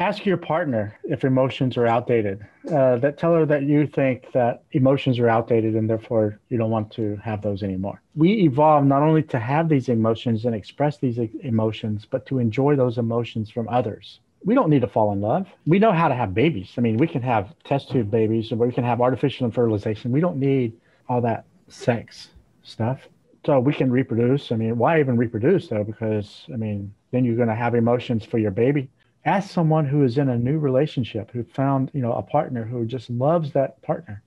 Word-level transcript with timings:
ask 0.00 0.24
your 0.24 0.38
partner 0.38 0.98
if 1.04 1.24
emotions 1.24 1.76
are 1.76 1.86
outdated. 1.86 2.40
Uh, 2.72 2.96
that 2.96 3.18
tell 3.18 3.34
her 3.34 3.44
that 3.44 3.64
you 3.64 3.86
think 3.86 4.32
that 4.32 4.62
emotions 4.72 5.18
are 5.18 5.28
outdated 5.28 5.76
and 5.76 5.88
therefore 5.88 6.40
you 6.48 6.56
don't 6.56 6.70
want 6.70 6.90
to 6.90 7.16
have 7.16 7.42
those 7.42 7.62
anymore. 7.62 8.00
We 8.16 8.32
evolve 8.44 8.86
not 8.86 9.02
only 9.02 9.22
to 9.24 9.38
have 9.38 9.68
these 9.68 9.90
emotions 9.90 10.46
and 10.46 10.54
express 10.54 10.96
these 10.96 11.18
emotions, 11.42 12.06
but 12.10 12.24
to 12.26 12.38
enjoy 12.38 12.76
those 12.76 12.96
emotions 12.96 13.50
from 13.50 13.68
others. 13.68 14.20
We 14.42 14.54
don't 14.54 14.70
need 14.70 14.80
to 14.80 14.88
fall 14.88 15.12
in 15.12 15.20
love. 15.20 15.46
We 15.66 15.78
know 15.78 15.92
how 15.92 16.08
to 16.08 16.14
have 16.14 16.32
babies. 16.32 16.72
I 16.78 16.80
mean, 16.80 16.96
we 16.96 17.06
can 17.06 17.20
have 17.20 17.54
test 17.64 17.90
tube 17.90 18.10
babies 18.10 18.50
or 18.50 18.56
we 18.56 18.72
can 18.72 18.84
have 18.84 19.02
artificial 19.02 19.50
fertilization. 19.50 20.12
We 20.12 20.20
don't 20.20 20.38
need 20.38 20.72
all 21.10 21.20
that 21.20 21.44
sex 21.68 22.30
stuff. 22.62 23.00
So 23.44 23.60
we 23.60 23.74
can 23.74 23.90
reproduce. 23.90 24.50
I 24.50 24.56
mean, 24.56 24.78
why 24.78 24.98
even 25.00 25.18
reproduce 25.18 25.68
though? 25.68 25.84
Because 25.84 26.46
I 26.52 26.56
mean, 26.56 26.94
then 27.10 27.24
you're 27.26 27.36
going 27.36 27.48
to 27.48 27.54
have 27.54 27.74
emotions 27.74 28.24
for 28.24 28.38
your 28.38 28.50
baby 28.50 28.88
ask 29.24 29.50
someone 29.50 29.86
who 29.86 30.04
is 30.04 30.18
in 30.18 30.28
a 30.28 30.38
new 30.38 30.58
relationship 30.58 31.30
who 31.30 31.44
found 31.44 31.90
you 31.94 32.00
know 32.00 32.12
a 32.12 32.22
partner 32.22 32.64
who 32.64 32.84
just 32.86 33.10
loves 33.10 33.52
that 33.52 33.80
partner 33.82 34.22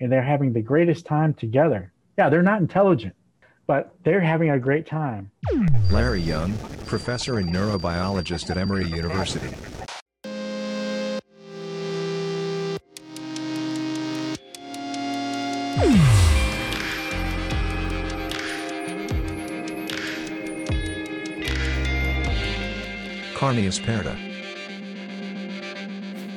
and 0.00 0.10
they're 0.10 0.22
having 0.22 0.52
the 0.52 0.62
greatest 0.62 1.06
time 1.06 1.34
together. 1.34 1.92
Yeah 2.18 2.28
they're 2.28 2.42
not 2.42 2.60
intelligent 2.60 3.14
but 3.66 3.94
they're 4.02 4.20
having 4.20 4.50
a 4.50 4.58
great 4.58 4.84
time. 4.84 5.30
Larry 5.92 6.20
young 6.20 6.52
professor 6.86 7.38
and 7.38 7.54
neurobiologist 7.54 8.50
at 8.50 8.56
emory 8.56 8.84
university 8.84 9.54
Carneus 23.50 23.80
Parda. 23.80 24.14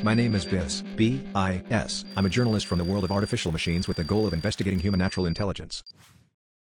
My 0.03 0.15
name 0.15 0.33
is 0.33 0.45
Bis, 0.45 0.81
B-I-S. 0.95 2.05
I'm 2.17 2.25
a 2.25 2.29
journalist 2.29 2.65
from 2.65 2.79
the 2.79 2.83
world 2.83 3.03
of 3.03 3.11
artificial 3.11 3.51
machines 3.51 3.87
with 3.87 3.97
the 3.97 4.03
goal 4.03 4.25
of 4.25 4.33
investigating 4.33 4.79
human 4.79 4.97
natural 4.97 5.27
intelligence. 5.27 5.83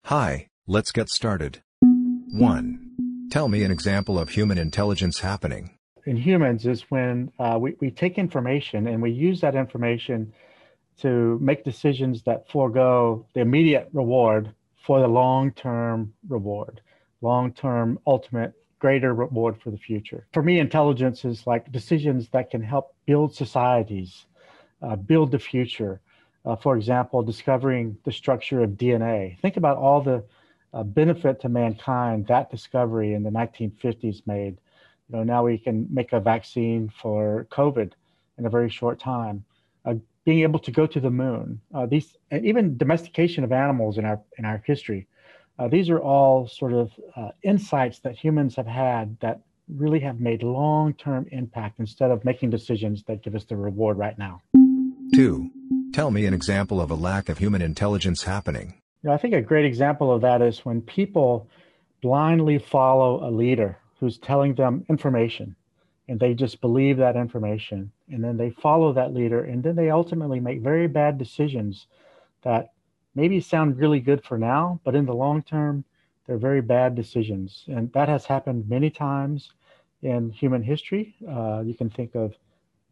Hi, 0.05 0.48
let's 0.67 0.93
get 0.93 1.09
started. 1.09 1.62
1. 1.81 3.28
Tell 3.31 3.48
me 3.48 3.62
an 3.62 3.70
example 3.70 4.19
of 4.19 4.28
human 4.28 4.59
intelligence 4.59 5.20
happening. 5.20 5.78
In 6.05 6.19
humans 6.19 6.67
is 6.67 6.83
when 6.91 7.33
uh, 7.39 7.56
we, 7.59 7.75
we 7.81 7.91
take 7.91 8.19
information 8.19 8.87
and 8.89 9.00
we 9.00 9.12
use 9.12 9.41
that 9.41 9.55
information 9.55 10.34
to 11.00 11.39
make 11.41 11.65
decisions 11.65 12.25
that 12.25 12.47
forego 12.50 13.27
the 13.33 13.41
immediate 13.41 13.89
reward 13.95 14.53
for 14.84 15.00
the 15.00 15.09
long-term 15.09 16.12
reward, 16.28 16.83
long-term 17.23 17.98
ultimate 18.06 18.53
greater 18.78 19.14
reward 19.14 19.60
for 19.60 19.70
the 19.70 19.78
future. 19.78 20.27
For 20.32 20.42
me, 20.42 20.58
intelligence 20.58 21.24
is 21.24 21.46
like 21.46 21.72
decisions 21.72 22.28
that 22.30 22.50
can 22.50 22.62
help 22.62 22.94
build 23.06 23.34
societies, 23.34 24.27
uh, 24.82 24.96
build 24.96 25.30
the 25.30 25.38
future. 25.38 26.00
Uh, 26.44 26.56
for 26.56 26.77
example, 26.77 27.22
discovering 27.22 27.97
the 28.04 28.12
structure 28.12 28.62
of 28.62 28.70
DNA. 28.70 29.38
Think 29.41 29.56
about 29.56 29.78
all 29.78 30.00
the 30.00 30.22
uh, 30.72 30.82
benefit 30.82 31.41
to 31.41 31.48
mankind 31.48 32.27
that 32.27 32.50
discovery 32.50 33.14
in 33.14 33.22
the 33.22 33.30
1950s 33.30 34.27
made. 34.27 34.58
You 35.08 35.16
know, 35.16 35.22
now 35.24 35.44
we 35.44 35.58
can 35.58 35.88
make 35.91 36.12
a 36.12 36.20
vaccine 36.20 36.92
for 37.00 37.47
COVID 37.50 37.92
in 38.38 38.47
a 38.47 38.50
very 38.50 38.69
short 38.69 39.00
time. 39.00 39.44
Uh, 39.84 39.94
being 40.24 40.41
able 40.41 40.58
to 40.58 40.70
go 40.70 40.86
to 40.86 41.00
the 41.00 41.10
moon, 41.10 41.60
uh, 41.72 41.86
these, 41.86 42.16
and 42.30 42.44
even 42.44 42.77
domestication 42.77 43.44
of 43.44 43.52
animals 43.52 43.97
in 43.97 44.04
our 44.04 44.20
in 44.38 44.44
our 44.44 44.62
history 44.66 45.06
uh, 45.59 45.69
these 45.69 45.89
are 45.89 46.01
all 46.01 46.47
sort 46.49 46.73
of 46.73 46.93
uh, 47.15 47.31
insights 47.43 48.01
that 48.01 48.17
humans 48.17 48.57
have 48.57 48.67
had 48.67 49.19
that 49.21 49.41
really 49.69 50.01
have 50.01 50.21
made 50.21 50.43
long 50.43 50.93
term 50.95 51.27
impact 51.33 51.81
instead 51.81 52.11
of 52.11 52.25
making 52.25 52.51
decisions 52.51 53.03
that 53.05 53.23
give 53.23 53.35
us 53.35 53.45
the 53.45 53.57
reward 53.57 53.99
right 53.99 54.19
now. 54.19 54.43
Two, 55.15 55.51
tell 55.93 56.11
me 56.11 56.27
an 56.27 56.34
example 56.34 56.81
of 56.81 56.91
a 56.91 56.95
lack 56.95 57.29
of 57.29 57.39
human 57.39 57.62
intelligence 57.62 58.25
happening. 58.25 58.75
You 59.03 59.11
know, 59.11 59.15
I 59.15 59.19
think 59.19 59.34
a 59.34 59.41
great 59.41 59.65
example 59.65 60.12
of 60.12 60.21
that 60.22 60.43
is 60.43 60.65
when 60.65 60.83
people 60.83 61.49
blindly 62.03 62.59
follow 62.59 63.27
a 63.27 63.31
leader 63.31 63.78
who's 63.99 64.19
telling 64.19 64.55
them 64.55 64.84
information 64.89 65.56
and 66.09 66.21
they 66.21 66.34
just 66.34 66.61
believe 66.61 66.99
that 66.99 67.16
information 67.16 67.91
and 68.11 68.22
then 68.22 68.37
they 68.37 68.50
follow 68.50 68.93
that 68.93 69.15
leader 69.15 69.43
and 69.43 69.62
then 69.62 69.75
they 69.75 69.91
ultimately 69.91 70.39
make 70.39 70.61
very 70.61 70.87
bad 70.87 71.19
decisions 71.19 71.87
that 72.43 72.72
maybe 73.16 73.41
sound 73.41 73.78
really 73.78 73.99
good 73.99 74.22
for 74.22 74.38
now, 74.38 74.78
but 74.84 74.94
in 74.94 75.06
the 75.06 75.15
long 75.15 75.43
term, 75.43 75.84
they're 76.27 76.38
very 76.38 76.60
bad 76.60 76.94
decisions. 76.94 77.65
And 77.66 77.93
that 77.94 78.09
has 78.09 78.27
happened 78.27 78.69
many 78.69 78.91
times 78.91 79.50
in 80.03 80.31
human 80.31 80.62
history. 80.62 81.16
Uh, 81.28 81.62
you 81.65 81.75
can 81.75 81.91
think 81.91 82.15
of 82.15 82.34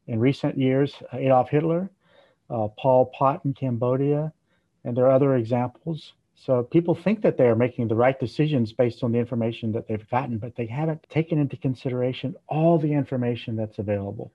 in 0.07 0.19
recent 0.19 0.59
years, 0.59 0.95
Adolf 1.13 1.51
Hitler, 1.51 1.91
uh, 2.51 2.69
Pol 2.79 3.13
Pot 3.17 3.45
in 3.45 3.55
Cambodia, 3.55 4.33
and 4.85 4.97
there 4.97 5.07
are 5.07 5.13
other 5.13 5.37
examples. 5.37 6.15
So 6.35 6.63
people 6.63 6.95
think 6.95 7.23
that 7.23 7.37
they're 7.39 7.55
making 7.55 7.89
the 7.89 7.95
right 7.95 8.19
decisions 8.19 8.73
based 8.73 9.03
on 9.03 9.13
the 9.13 9.19
information 9.19 9.73
that 9.73 9.89
they've 9.89 10.09
gotten, 10.11 10.39
but 10.39 10.57
they 10.57 10.67
haven't 10.67 11.05
taken 11.09 11.39
into 11.39 11.57
consideration 11.57 12.35
all 12.49 12.79
the 12.79 12.93
information 12.93 13.57
that's 13.57 13.79
available. 13.79 14.33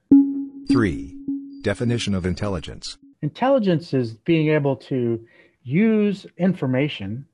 Three, 0.67 1.15
definition 1.61 2.15
of 2.15 2.25
intelligence. 2.25 2.97
Intelligence 3.21 3.93
is 3.93 4.13
being 4.13 4.49
able 4.49 4.75
to 4.77 5.25
use 5.69 6.25
information 6.37 7.25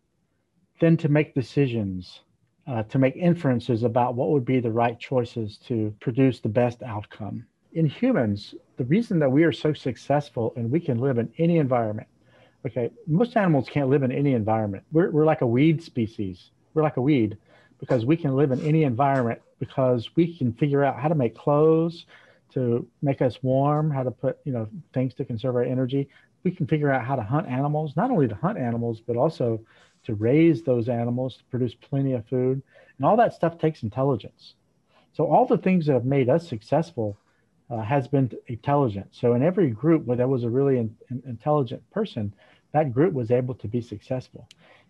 then 0.81 0.97
to 0.97 1.07
make 1.07 1.34
decisions, 1.34 2.22
uh, 2.68 2.84
to 2.84 3.00
make 3.00 3.16
inferences 3.16 3.84
about 3.84 4.16
what 4.16 4.29
would 4.29 4.44
be 4.44 4.59
the 4.59 4.72
right 4.72 5.00
choices 5.00 5.57
to 5.57 5.94
produce 6.01 6.41
the 6.41 6.50
best 6.50 6.84
outcome. 6.84 7.46
In 7.73 7.85
humans, 7.85 8.53
the 8.78 8.84
reason 8.85 9.19
that 9.19 9.31
we 9.31 9.44
are 9.44 9.53
so 9.53 9.73
successful 9.73 10.53
and 10.57 10.69
we 10.69 10.79
can 10.79 11.00
live 11.00 11.18
in 11.18 11.31
any 11.38 11.57
environment, 11.57 12.07
okay, 12.66 12.90
most 13.07 13.38
animals 13.38 13.69
can't 13.69 13.90
live 13.90 14.03
in 14.03 14.12
any 14.12 14.34
environment. 14.34 14.84
We're, 14.91 15.12
we're 15.12 15.25
like 15.25 15.41
a 15.41 15.47
weed 15.47 15.81
species. 15.81 16.52
We're 16.73 16.84
like 16.84 16.97
a 16.97 17.02
weed 17.02 17.38
because 17.79 18.06
we 18.06 18.17
can 18.17 18.35
live 18.35 18.52
in 18.52 18.59
any 18.62 18.84
environment 18.84 19.41
because 19.59 20.09
we 20.16 20.38
can 20.38 20.52
figure 20.53 20.84
out 20.84 21.00
how 21.00 21.07
to 21.07 21.16
make 21.16 21.38
clothes 21.38 22.06
to 22.53 22.85
make 23.02 23.22
us 23.22 23.41
warm, 23.44 23.91
how 23.91 24.03
to 24.03 24.12
put, 24.12 24.40
you 24.44 24.52
know, 24.52 24.67
things 24.94 25.13
to 25.13 25.25
conserve 25.25 25.56
our 25.56 25.63
energy 25.63 26.09
we 26.45 26.51
can 26.51 26.67
figure 26.67 26.91
out 26.91 27.03
how 27.03 27.16
to 27.17 27.23
hunt 27.23 27.47
animals, 27.47 27.97
not 27.97 28.11
only 28.11 28.28
to 28.29 28.35
hunt 28.35 28.57
animals, 28.57 29.01
but 29.01 29.17
also 29.17 29.59
to 30.03 30.13
raise 30.13 30.61
those 30.61 30.88
animals 30.88 31.38
to 31.38 31.44
produce 31.45 31.73
plenty 31.73 32.13
of 32.13 32.25
food. 32.28 32.61
And 32.97 33.06
all 33.06 33.17
that 33.17 33.33
stuff 33.33 33.57
takes 33.57 33.83
intelligence. 33.83 34.53
So 35.13 35.25
all 35.25 35.45
the 35.45 35.57
things 35.57 35.88
that 35.88 35.94
have 35.94 36.05
made 36.05 36.29
us 36.29 36.47
successful 36.47 37.17
uh, 37.69 37.81
has 37.81 38.07
been 38.07 38.31
intelligent. 38.47 39.07
So 39.11 39.34
in 39.34 39.41
every 39.41 39.72
group 39.72 40.05
where 40.05 40.16
there 40.16 40.28
was 40.28 40.44
a 40.44 40.50
really 40.50 40.78
in, 40.78 40.95
in, 41.09 41.23
intelligent 41.25 41.89
person, 41.89 42.34
that 42.73 42.94
group 42.94 43.13
was 43.13 43.31
able 43.31 43.55
to 43.55 43.67
be 43.67 43.81
successful. 43.81 44.47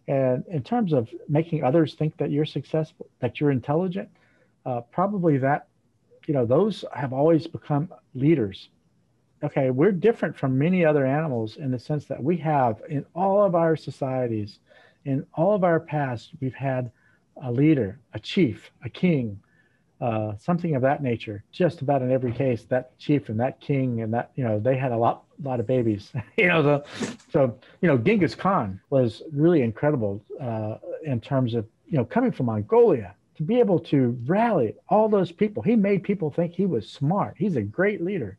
And 0.08 0.44
in 0.48 0.62
terms 0.62 0.92
of 0.92 1.10
making 1.30 1.64
others 1.64 1.94
think 1.94 2.18
that 2.18 2.32
you're 2.32 2.46
successful, 2.46 3.08
that 3.20 3.40
you're 3.40 3.52
intelligent, 3.52 4.10
uh, 4.66 4.82
probably 4.82 5.38
that, 5.38 5.68
you 6.28 6.34
know, 6.34 6.46
those 6.46 6.84
have 6.94 7.14
always 7.14 7.48
become 7.48 7.94
leaders 8.14 8.70
okay, 9.46 9.70
we're 9.70 9.92
different 9.92 10.36
from 10.36 10.58
many 10.58 10.84
other 10.84 11.06
animals 11.06 11.58
in 11.58 11.72
the 11.72 11.80
sense 11.80 12.06
that 12.06 12.22
we 12.22 12.36
have 12.38 12.82
in 12.90 13.06
all 13.14 13.44
of 13.44 13.54
our 13.54 13.76
societies, 13.76 14.60
in 15.06 15.26
all 15.36 15.54
of 15.54 15.64
our 15.64 15.80
past, 15.80 16.32
we've 16.42 16.56
had 16.56 16.92
a 17.44 17.52
leader, 17.52 18.00
a 18.14 18.20
chief, 18.20 18.72
a 18.84 18.90
king, 18.90 19.40
uh, 20.02 20.34
something 20.38 20.76
of 20.76 20.82
that 20.82 21.04
nature. 21.04 21.44
Just 21.52 21.82
about 21.82 22.02
in 22.02 22.12
every 22.12 22.32
case, 22.32 22.64
that 22.64 22.98
chief 22.98 23.30
and 23.30 23.40
that 23.40 23.60
king 23.62 24.02
and 24.02 24.14
that 24.14 24.32
you 24.36 24.44
know 24.44 24.60
they 24.60 24.76
had 24.76 24.92
a 24.92 24.98
lot, 24.98 25.24
lot 25.44 25.60
of 25.60 25.68
babies. 25.68 26.12
you 26.38 26.48
know, 26.48 26.64
the, 26.64 27.18
so 27.32 27.58
you 27.82 27.88
know 27.88 27.98
Genghis 27.98 28.36
Khan 28.36 28.80
was 28.90 29.22
really 29.32 29.62
incredible 29.62 30.24
uh, 30.42 30.78
in 31.04 31.22
terms 31.22 31.54
of 31.54 31.68
you 31.88 31.98
know 31.98 32.06
coming 32.06 32.32
from 32.32 32.48
Mongolia 32.48 33.14
to 33.36 33.44
be 33.44 33.60
able 33.60 33.80
to 33.80 34.18
rally 34.26 34.74
all 34.90 35.08
those 35.08 35.32
people. 35.32 35.62
He 35.62 35.76
made 35.76 36.04
people 36.04 36.32
think 36.32 36.54
he 36.54 36.66
was 36.66 36.90
smart. 36.90 37.36
He's 37.38 37.58
a 37.58 37.62
great 37.62 38.02
leader 38.02 38.38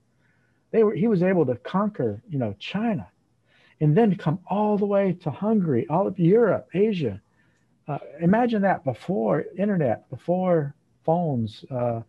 they 0.76 0.84
were, 0.84 0.94
he 0.94 1.08
was 1.08 1.22
able 1.22 1.46
to 1.46 1.56
conquer, 1.56 2.22
you 2.28 2.38
know, 2.38 2.54
China 2.58 3.08
and 3.80 3.96
then 3.96 4.14
come 4.14 4.38
all 4.46 4.76
the 4.76 4.84
way 4.84 5.12
to 5.22 5.30
Hungary, 5.30 5.86
all 5.88 6.06
of 6.06 6.18
Europe, 6.18 6.68
Asia. 6.74 7.18
Uh, 7.88 7.98
imagine 8.20 8.60
that 8.60 8.84
before 8.84 9.46
internet, 9.56 10.08
before 10.10 10.74
phones. 11.02 11.64
Uh, 11.70 12.02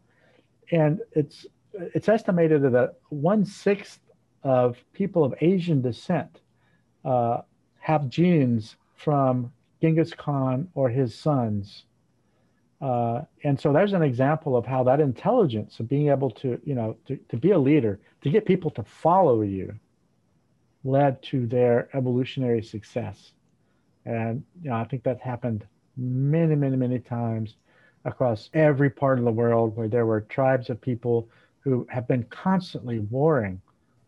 and 0.71 0.99
it's, 1.13 1.45
it's 1.73 2.09
estimated 2.09 2.61
that 2.63 2.95
one 3.07 3.45
sixth 3.45 4.01
of 4.43 4.77
people 4.91 5.23
of 5.23 5.33
Asian 5.39 5.81
descent 5.81 6.41
uh, 7.05 7.41
have 7.79 8.09
genes 8.09 8.75
from 8.95 9.49
Genghis 9.81 10.13
Khan 10.13 10.67
or 10.73 10.89
his 10.89 11.15
sons. 11.15 11.85
Uh, 12.79 13.21
and 13.43 13.59
so 13.59 13.73
there's 13.73 13.93
an 13.93 14.03
example 14.03 14.55
of 14.55 14.65
how 14.65 14.83
that 14.83 14.99
intelligence 14.99 15.79
of 15.79 15.89
being 15.89 16.09
able 16.09 16.29
to, 16.29 16.59
you 16.63 16.75
know, 16.75 16.95
to, 17.07 17.17
to 17.29 17.37
be 17.37 17.51
a 17.51 17.57
leader, 17.57 17.99
to 18.21 18.29
get 18.29 18.45
people 18.45 18.69
to 18.69 18.83
follow 18.83 19.41
you, 19.41 19.73
led 20.83 21.21
to 21.23 21.47
their 21.47 21.89
evolutionary 21.93 22.61
success. 22.61 23.31
And 24.05 24.43
you 24.61 24.69
know, 24.69 24.75
I 24.75 24.85
think 24.85 25.03
that 25.03 25.19
happened 25.19 25.65
many, 25.97 26.55
many, 26.55 26.77
many 26.77 26.99
times 26.99 27.55
across 28.05 28.49
every 28.53 28.89
part 28.89 29.17
of 29.19 29.25
the 29.25 29.31
world 29.31 29.75
where 29.75 29.87
there 29.87 30.05
were 30.05 30.21
tribes 30.21 30.69
of 30.69 30.79
people 30.79 31.27
who 31.59 31.85
have 31.89 32.07
been 32.07 32.23
constantly 32.29 32.99
warring 32.99 33.59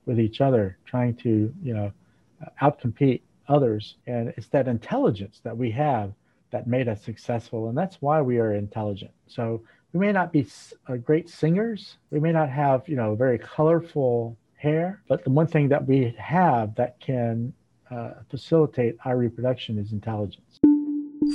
with 0.05 0.19
each 0.19 0.41
other, 0.41 0.77
trying 0.85 1.15
to, 1.15 1.53
you 1.61 1.73
know, 1.73 1.91
outcompete 2.61 3.21
others. 3.47 3.95
And 4.07 4.33
it's 4.37 4.47
that 4.49 4.67
intelligence 4.67 5.41
that 5.43 5.57
we 5.57 5.71
have 5.71 6.13
that 6.51 6.67
made 6.67 6.87
us 6.87 7.03
successful. 7.03 7.69
And 7.69 7.77
that's 7.77 7.97
why 7.99 8.21
we 8.21 8.39
are 8.39 8.53
intelligent. 8.53 9.11
So 9.27 9.61
we 9.93 9.99
may 9.99 10.11
not 10.11 10.31
be 10.31 10.47
uh, 10.87 10.97
great 10.97 11.29
singers. 11.29 11.97
We 12.11 12.19
may 12.19 12.31
not 12.31 12.49
have, 12.49 12.87
you 12.87 12.95
know, 12.95 13.15
very 13.15 13.39
colorful 13.39 14.37
hair, 14.55 15.01
but 15.07 15.23
the 15.23 15.29
one 15.29 15.47
thing 15.47 15.69
that 15.69 15.87
we 15.87 16.15
have 16.17 16.75
that 16.75 16.99
can 16.99 17.53
uh, 17.89 18.11
facilitate 18.29 18.97
our 19.05 19.17
reproduction 19.17 19.77
is 19.77 19.91
intelligence. 19.91 20.59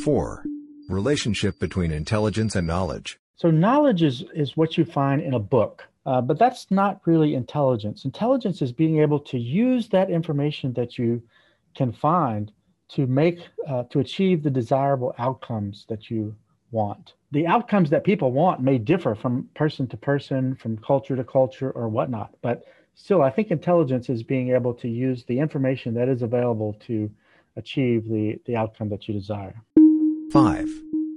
Four, 0.05 0.45
relationship 0.89 1.59
between 1.59 1.91
intelligence 1.91 2.55
and 2.55 2.67
knowledge. 2.67 3.19
So 3.37 3.51
knowledge 3.51 4.03
is, 4.03 4.25
is 4.35 4.57
what 4.57 4.79
you 4.79 4.85
find 4.85 5.21
in 5.21 5.35
a 5.35 5.39
book. 5.41 5.89
Uh, 6.07 6.21
but 6.21 6.39
that's 6.39 6.71
not 6.71 7.01
really 7.07 7.35
intelligence. 7.35 8.05
Intelligence 8.05 8.61
is 8.61 8.73
being 8.73 9.01
able 9.01 9.19
to 9.21 9.39
use 9.39 9.89
that 9.89 10.11
information 10.11 10.75
that 10.75 10.99
you 10.99 11.23
can 11.75 11.93
find 11.93 12.53
to 12.91 13.07
make 13.07 13.41
uh, 13.69 13.85
to 13.85 14.01
achieve 14.01 14.43
the 14.43 14.51
desirable 14.51 15.15
outcomes 15.19 15.87
that 15.89 16.11
you 16.11 16.35
want. 16.71 17.15
The 17.33 17.47
outcomes 17.47 17.91
that 17.91 18.05
people 18.05 18.33
want 18.33 18.61
may 18.61 18.79
differ 18.79 19.15
from 19.15 19.49
person 19.55 19.87
to 19.89 19.97
person, 19.97 20.55
from 20.57 20.79
culture 20.79 21.17
to 21.17 21.25
culture, 21.25 21.71
or 21.71 21.89
whatnot. 21.89 22.35
But 22.43 22.65
still, 22.95 23.23
I 23.23 23.31
think 23.31 23.51
intelligence 23.51 24.09
is 24.09 24.23
being 24.23 24.51
able 24.51 24.75
to 24.75 24.89
use 24.89 25.25
the 25.25 25.39
information 25.39 25.95
that 25.95 26.09
is 26.09 26.23
available 26.23 26.75
to 26.87 27.11
achieve 27.57 28.09
the, 28.09 28.39
the 28.47 28.57
outcome 28.57 28.89
that 28.91 29.09
you 29.09 29.15
desire. 29.15 29.63
Five, 30.31 30.69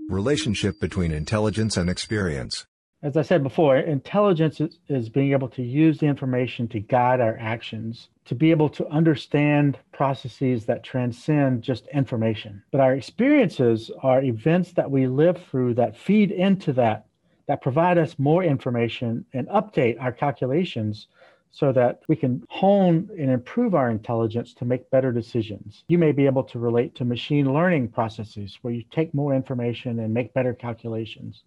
relationship 0.09 0.79
between 0.79 1.11
intelligence 1.11 1.75
and 1.77 1.89
experience 1.89 2.65
as 3.07 3.15
I 3.15 3.21
said 3.21 3.41
before, 3.41 3.77
intelligence 3.77 4.59
is, 4.59 4.79
is, 4.89 5.07
being 5.07 5.31
able 5.31 5.47
to 5.47 5.63
use 5.63 5.97
the 5.97 6.07
information 6.07 6.67
to 6.67 6.81
guide 6.81 7.21
our 7.21 7.37
actions, 7.39 8.09
to 8.25 8.35
be 8.35 8.51
able 8.51 8.67
to 8.67 8.85
understand 8.89 9.79
processes 9.93 10.65
that 10.65 10.83
transcend 10.83 11.61
just 11.61 11.87
information. 11.87 12.61
But 12.69 12.81
our 12.81 12.95
experiences 12.95 13.89
are 14.03 14.21
events 14.21 14.73
that 14.73 14.91
we 14.91 15.07
live 15.07 15.41
through 15.49 15.75
that 15.75 15.95
feed 15.95 16.31
into 16.31 16.73
that, 16.73 17.05
that 17.47 17.61
provide 17.61 17.97
us 17.97 18.19
more 18.19 18.43
information 18.43 19.23
and 19.31 19.47
update 19.47 19.95
our 20.01 20.11
calculations 20.11 21.07
so 21.49 21.71
that 21.71 22.01
we 22.09 22.15
can 22.17 22.43
hone 22.49 23.09
and 23.17 23.31
improve 23.31 23.73
our 23.73 23.89
intelligence 23.89 24.53
to 24.55 24.65
make 24.65 24.91
better 24.91 25.13
decisions. 25.13 25.85
You 25.87 25.97
may 25.97 26.11
be 26.11 26.25
able 26.25 26.43
to 26.43 26.59
relate 26.59 26.93
to 26.95 27.05
machine 27.05 27.53
learning 27.53 27.87
processes 27.87 28.59
where 28.63 28.73
you 28.73 28.83
take 28.91 29.13
more 29.13 29.33
information 29.33 30.01
and 30.01 30.13
make 30.13 30.33
better 30.33 30.53
calculations. 30.53 31.43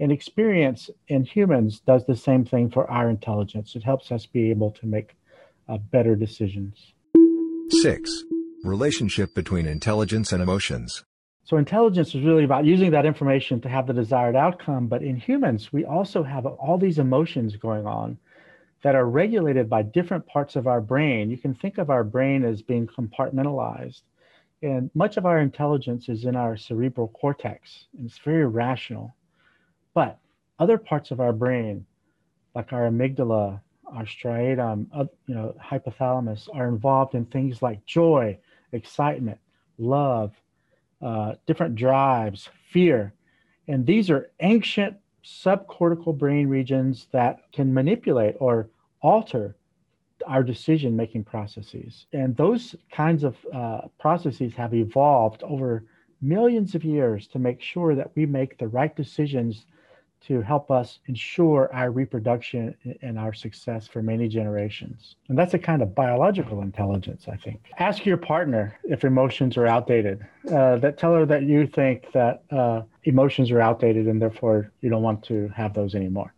And 0.00 0.10
experience 0.10 0.90
in 1.08 1.24
humans 1.24 1.80
does 1.80 2.04
the 2.06 2.16
same 2.16 2.44
thing 2.44 2.70
for 2.70 2.90
our 2.90 3.08
intelligence. 3.08 3.76
It 3.76 3.84
helps 3.84 4.10
us 4.10 4.26
be 4.26 4.50
able 4.50 4.72
to 4.72 4.86
make 4.86 5.16
uh, 5.68 5.78
better 5.78 6.16
decisions. 6.16 6.94
Six, 7.70 8.24
relationship 8.64 9.34
between 9.34 9.66
intelligence 9.66 10.32
and 10.32 10.42
emotions. 10.42 11.04
So, 11.44 11.58
intelligence 11.58 12.14
is 12.14 12.22
really 12.22 12.44
about 12.44 12.64
using 12.64 12.90
that 12.92 13.04
information 13.04 13.60
to 13.60 13.68
have 13.68 13.86
the 13.86 13.92
desired 13.92 14.34
outcome. 14.34 14.86
But 14.88 15.02
in 15.02 15.16
humans, 15.16 15.72
we 15.72 15.84
also 15.84 16.22
have 16.22 16.46
all 16.46 16.78
these 16.78 16.98
emotions 16.98 17.56
going 17.56 17.86
on 17.86 18.18
that 18.82 18.94
are 18.94 19.08
regulated 19.08 19.68
by 19.68 19.82
different 19.82 20.26
parts 20.26 20.56
of 20.56 20.66
our 20.66 20.80
brain. 20.80 21.30
You 21.30 21.38
can 21.38 21.54
think 21.54 21.78
of 21.78 21.90
our 21.90 22.04
brain 22.04 22.44
as 22.44 22.62
being 22.62 22.86
compartmentalized. 22.86 24.02
And 24.62 24.90
much 24.94 25.16
of 25.16 25.26
our 25.26 25.38
intelligence 25.38 26.08
is 26.08 26.24
in 26.24 26.36
our 26.36 26.56
cerebral 26.56 27.08
cortex, 27.08 27.86
and 27.96 28.06
it's 28.06 28.18
very 28.18 28.46
rational. 28.46 29.14
But 29.94 30.18
other 30.58 30.78
parts 30.78 31.10
of 31.10 31.20
our 31.20 31.32
brain, 31.32 31.86
like 32.54 32.72
our 32.72 32.90
amygdala, 32.90 33.60
our 33.86 34.04
striatum, 34.04 34.86
you 35.26 35.34
know, 35.34 35.54
hypothalamus, 35.62 36.48
are 36.52 36.68
involved 36.68 37.14
in 37.14 37.24
things 37.26 37.62
like 37.62 37.84
joy, 37.86 38.38
excitement, 38.72 39.38
love, 39.78 40.32
uh, 41.00 41.34
different 41.46 41.76
drives, 41.76 42.48
fear. 42.70 43.14
And 43.68 43.86
these 43.86 44.10
are 44.10 44.30
ancient 44.40 44.96
subcortical 45.24 46.16
brain 46.16 46.48
regions 46.48 47.08
that 47.12 47.40
can 47.52 47.72
manipulate 47.72 48.36
or 48.40 48.68
alter 49.00 49.56
our 50.26 50.42
decision 50.42 50.96
making 50.96 51.24
processes. 51.24 52.06
And 52.12 52.36
those 52.36 52.74
kinds 52.90 53.24
of 53.24 53.36
uh, 53.52 53.82
processes 53.98 54.54
have 54.54 54.74
evolved 54.74 55.42
over 55.42 55.84
millions 56.20 56.74
of 56.74 56.84
years 56.84 57.26
to 57.28 57.38
make 57.38 57.60
sure 57.60 57.94
that 57.94 58.10
we 58.14 58.26
make 58.26 58.58
the 58.58 58.68
right 58.68 58.94
decisions 58.96 59.66
to 60.26 60.40
help 60.40 60.70
us 60.70 61.00
ensure 61.06 61.70
our 61.72 61.90
reproduction 61.90 62.74
and 63.02 63.18
our 63.18 63.32
success 63.32 63.86
for 63.86 64.02
many 64.02 64.28
generations. 64.28 65.16
And 65.28 65.38
that's 65.38 65.54
a 65.54 65.58
kind 65.58 65.82
of 65.82 65.94
biological 65.94 66.62
intelligence, 66.62 67.26
I 67.30 67.36
think. 67.36 67.60
Ask 67.78 68.06
your 68.06 68.16
partner 68.16 68.78
if 68.84 69.04
emotions 69.04 69.56
are 69.56 69.66
outdated. 69.66 70.24
Uh, 70.50 70.76
that 70.76 70.98
tell 70.98 71.14
her 71.14 71.26
that 71.26 71.42
you 71.44 71.66
think 71.66 72.12
that 72.12 72.42
uh, 72.50 72.82
emotions 73.04 73.50
are 73.50 73.60
outdated 73.60 74.06
and 74.06 74.20
therefore 74.20 74.70
you 74.80 74.90
don't 74.90 75.02
want 75.02 75.22
to 75.24 75.48
have 75.48 75.74
those 75.74 75.94
anymore. 75.94 76.32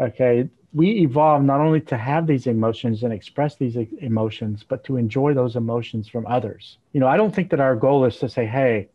Okay, 0.00 0.48
we 0.72 0.90
evolved 1.00 1.44
not 1.44 1.60
only 1.60 1.80
to 1.80 1.96
have 1.96 2.26
these 2.26 2.46
emotions 2.46 3.02
and 3.02 3.12
express 3.12 3.56
these 3.56 3.76
emotions, 4.00 4.64
but 4.68 4.84
to 4.84 4.96
enjoy 4.96 5.34
those 5.34 5.56
emotions 5.56 6.08
from 6.08 6.26
others. 6.26 6.78
You 6.92 7.00
know, 7.00 7.08
I 7.08 7.16
don't 7.16 7.34
think 7.34 7.50
that 7.50 7.60
our 7.60 7.74
goal 7.74 8.04
is 8.04 8.18
to 8.18 8.28
say, 8.28 8.46
hey, 8.46 8.88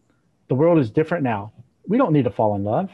the 0.48 0.56
world 0.56 0.80
is 0.80 0.92
different 0.92 1.24
now. 1.24 1.51
We 1.88 1.98
don't 1.98 2.13
need 2.13 2.24
to 2.24 2.31
fall 2.31 2.56
in 2.56 2.63
love 2.63 2.89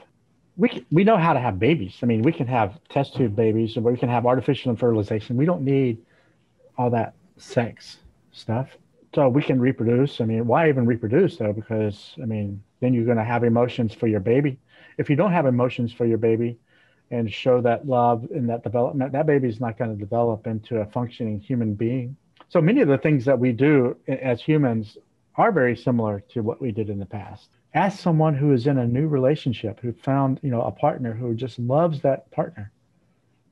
we 0.60 0.86
we 0.92 1.06
know 1.06 1.16
how 1.16 1.32
to 1.32 1.40
have 1.40 1.58
babies. 1.58 1.98
I 2.04 2.06
mean, 2.06 2.22
we 2.22 2.34
can 2.34 2.46
have 2.48 2.78
test 2.90 3.16
tube 3.16 3.34
babies, 3.36 3.78
or 3.78 3.82
we 3.82 3.98
can 3.98 4.10
have 4.10 4.26
artificial 4.26 4.76
fertilization. 4.76 5.38
We 5.38 5.46
don't 5.46 5.64
need 5.64 6.00
all 6.78 6.90
that 6.90 7.14
sex 7.38 8.00
stuff. 8.34 8.68
So 9.16 9.30
we 9.30 9.42
can 9.42 9.60
reproduce. 9.60 10.20
I 10.20 10.26
mean, 10.26 10.46
why 10.46 10.68
even 10.68 10.86
reproduce 10.86 11.38
though? 11.38 11.54
Because 11.54 12.14
I 12.22 12.26
mean, 12.26 12.62
then 12.82 12.94
you're 12.94 13.06
going 13.06 13.18
to 13.18 13.24
have 13.24 13.46
emotions 13.46 13.94
for 13.94 14.08
your 14.08 14.20
baby. 14.20 14.60
If 14.98 15.10
you 15.10 15.16
don't 15.16 15.32
have 15.32 15.46
emotions 15.46 15.94
for 15.94 16.06
your 16.06 16.18
baby, 16.18 16.60
and 17.12 17.32
show 17.32 17.62
that 17.62 17.88
love 17.88 18.28
and 18.32 18.50
that 18.50 18.62
development, 18.64 19.14
that 19.14 19.26
baby 19.26 19.48
is 19.48 19.60
not 19.60 19.78
going 19.78 19.92
to 19.92 19.98
develop 19.98 20.46
into 20.46 20.78
a 20.78 20.86
functioning 20.88 21.40
human 21.40 21.74
being. 21.74 22.16
So 22.50 22.62
many 22.62 22.82
of 22.82 22.88
the 22.88 22.98
things 22.98 23.26
that 23.26 23.40
we 23.40 23.52
do 23.54 23.96
as 24.08 24.42
humans 24.42 24.98
are 25.36 25.52
very 25.52 25.76
similar 25.76 26.20
to 26.34 26.42
what 26.42 26.62
we 26.62 26.72
did 26.72 26.90
in 26.90 27.00
the 27.00 27.06
past 27.06 27.50
ask 27.74 28.00
someone 28.00 28.36
who 28.36 28.52
is 28.54 28.68
in 28.68 28.78
a 28.78 28.88
new 28.88 29.08
relationship 29.08 29.80
who 29.80 29.94
found 29.94 30.40
you 30.42 30.50
know 30.50 30.62
a 30.62 30.72
partner 30.72 31.14
who 31.14 31.36
just 31.36 31.60
loves 31.60 32.02
that 32.02 32.30
partner 32.32 32.72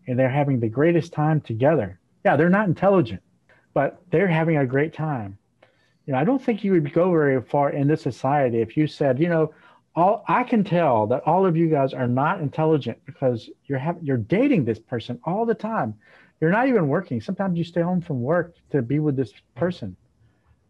and 0.07 0.17
they're 0.17 0.29
having 0.29 0.59
the 0.59 0.69
greatest 0.69 1.13
time 1.13 1.41
together. 1.41 1.99
Yeah 2.25 2.35
they're 2.35 2.49
not 2.49 2.67
intelligent 2.67 3.21
but 3.73 4.01
they're 4.09 4.27
having 4.27 4.57
a 4.57 4.65
great 4.65 4.93
time. 4.93 5.37
You 6.05 6.13
know 6.13 6.19
i 6.19 6.23
don't 6.23 6.41
think 6.41 6.63
you 6.63 6.71
would 6.71 6.93
go 6.93 7.11
very 7.11 7.41
far 7.41 7.69
in 7.71 7.87
this 7.87 8.01
society 8.01 8.61
if 8.61 8.77
you 8.77 8.87
said 8.87 9.19
you 9.19 9.29
know 9.29 9.53
all 9.95 10.23
i 10.27 10.43
can 10.43 10.63
tell 10.63 11.05
that 11.07 11.23
all 11.25 11.45
of 11.45 11.57
you 11.57 11.69
guys 11.69 11.93
are 11.93 12.07
not 12.07 12.39
intelligent 12.39 12.97
because 13.05 13.49
you're 13.65 13.79
having 13.79 14.05
you're 14.05 14.17
dating 14.17 14.63
this 14.63 14.79
person 14.79 15.19
all 15.25 15.45
the 15.45 15.55
time. 15.55 15.93
You're 16.39 16.51
not 16.51 16.67
even 16.67 16.87
working. 16.87 17.19
Sometimes 17.19 17.57
you 17.57 17.63
stay 17.63 17.81
home 17.81 18.01
from 18.01 18.21
work 18.21 18.55
to 18.69 18.81
be 18.81 18.99
with 18.99 19.15
this 19.15 19.33
person. 19.55 19.95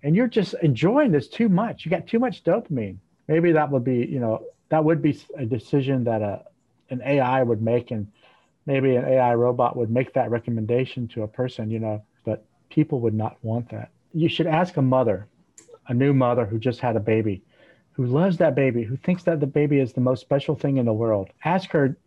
And 0.03 0.15
you're 0.15 0.27
just 0.27 0.55
enjoying 0.61 1.11
this 1.11 1.27
too 1.27 1.49
much. 1.49 1.83
You 1.83 1.91
got 1.91 2.07
too 2.07 2.19
much 2.19 2.43
dopamine 2.43 2.97
maybe 3.27 3.51
that 3.51 3.71
would 3.71 3.83
be 3.83 4.05
you 4.05 4.19
know 4.19 4.45
that 4.69 4.83
would 4.83 5.01
be 5.01 5.19
a 5.37 5.45
decision 5.45 6.03
that 6.05 6.21
a 6.21 6.43
an 6.89 7.01
AI 7.05 7.43
would 7.43 7.61
make 7.61 7.91
and 7.91 8.07
maybe 8.65 8.95
an 8.95 9.05
AI 9.05 9.33
robot 9.35 9.75
would 9.75 9.89
make 9.89 10.13
that 10.13 10.29
recommendation 10.31 11.07
to 11.09 11.23
a 11.23 11.27
person 11.27 11.69
you 11.69 11.79
know 11.79 12.03
but 12.23 12.45
people 12.69 12.99
would 13.01 13.13
not 13.13 13.37
want 13.41 13.69
that. 13.69 13.89
You 14.13 14.29
should 14.29 14.47
ask 14.47 14.77
a 14.77 14.81
mother 14.81 15.27
a 15.87 15.93
new 15.93 16.13
mother 16.13 16.45
who 16.45 16.59
just 16.59 16.79
had 16.79 16.95
a 16.95 16.99
baby 16.99 17.43
who 17.91 18.05
loves 18.05 18.37
that 18.37 18.55
baby 18.55 18.83
who 18.83 18.95
thinks 18.97 19.23
that 19.23 19.39
the 19.39 19.47
baby 19.47 19.79
is 19.79 19.93
the 19.93 20.01
most 20.01 20.21
special 20.21 20.55
thing 20.55 20.77
in 20.77 20.85
the 20.85 20.93
world. 20.93 21.29
Ask 21.43 21.71
her 21.71 21.97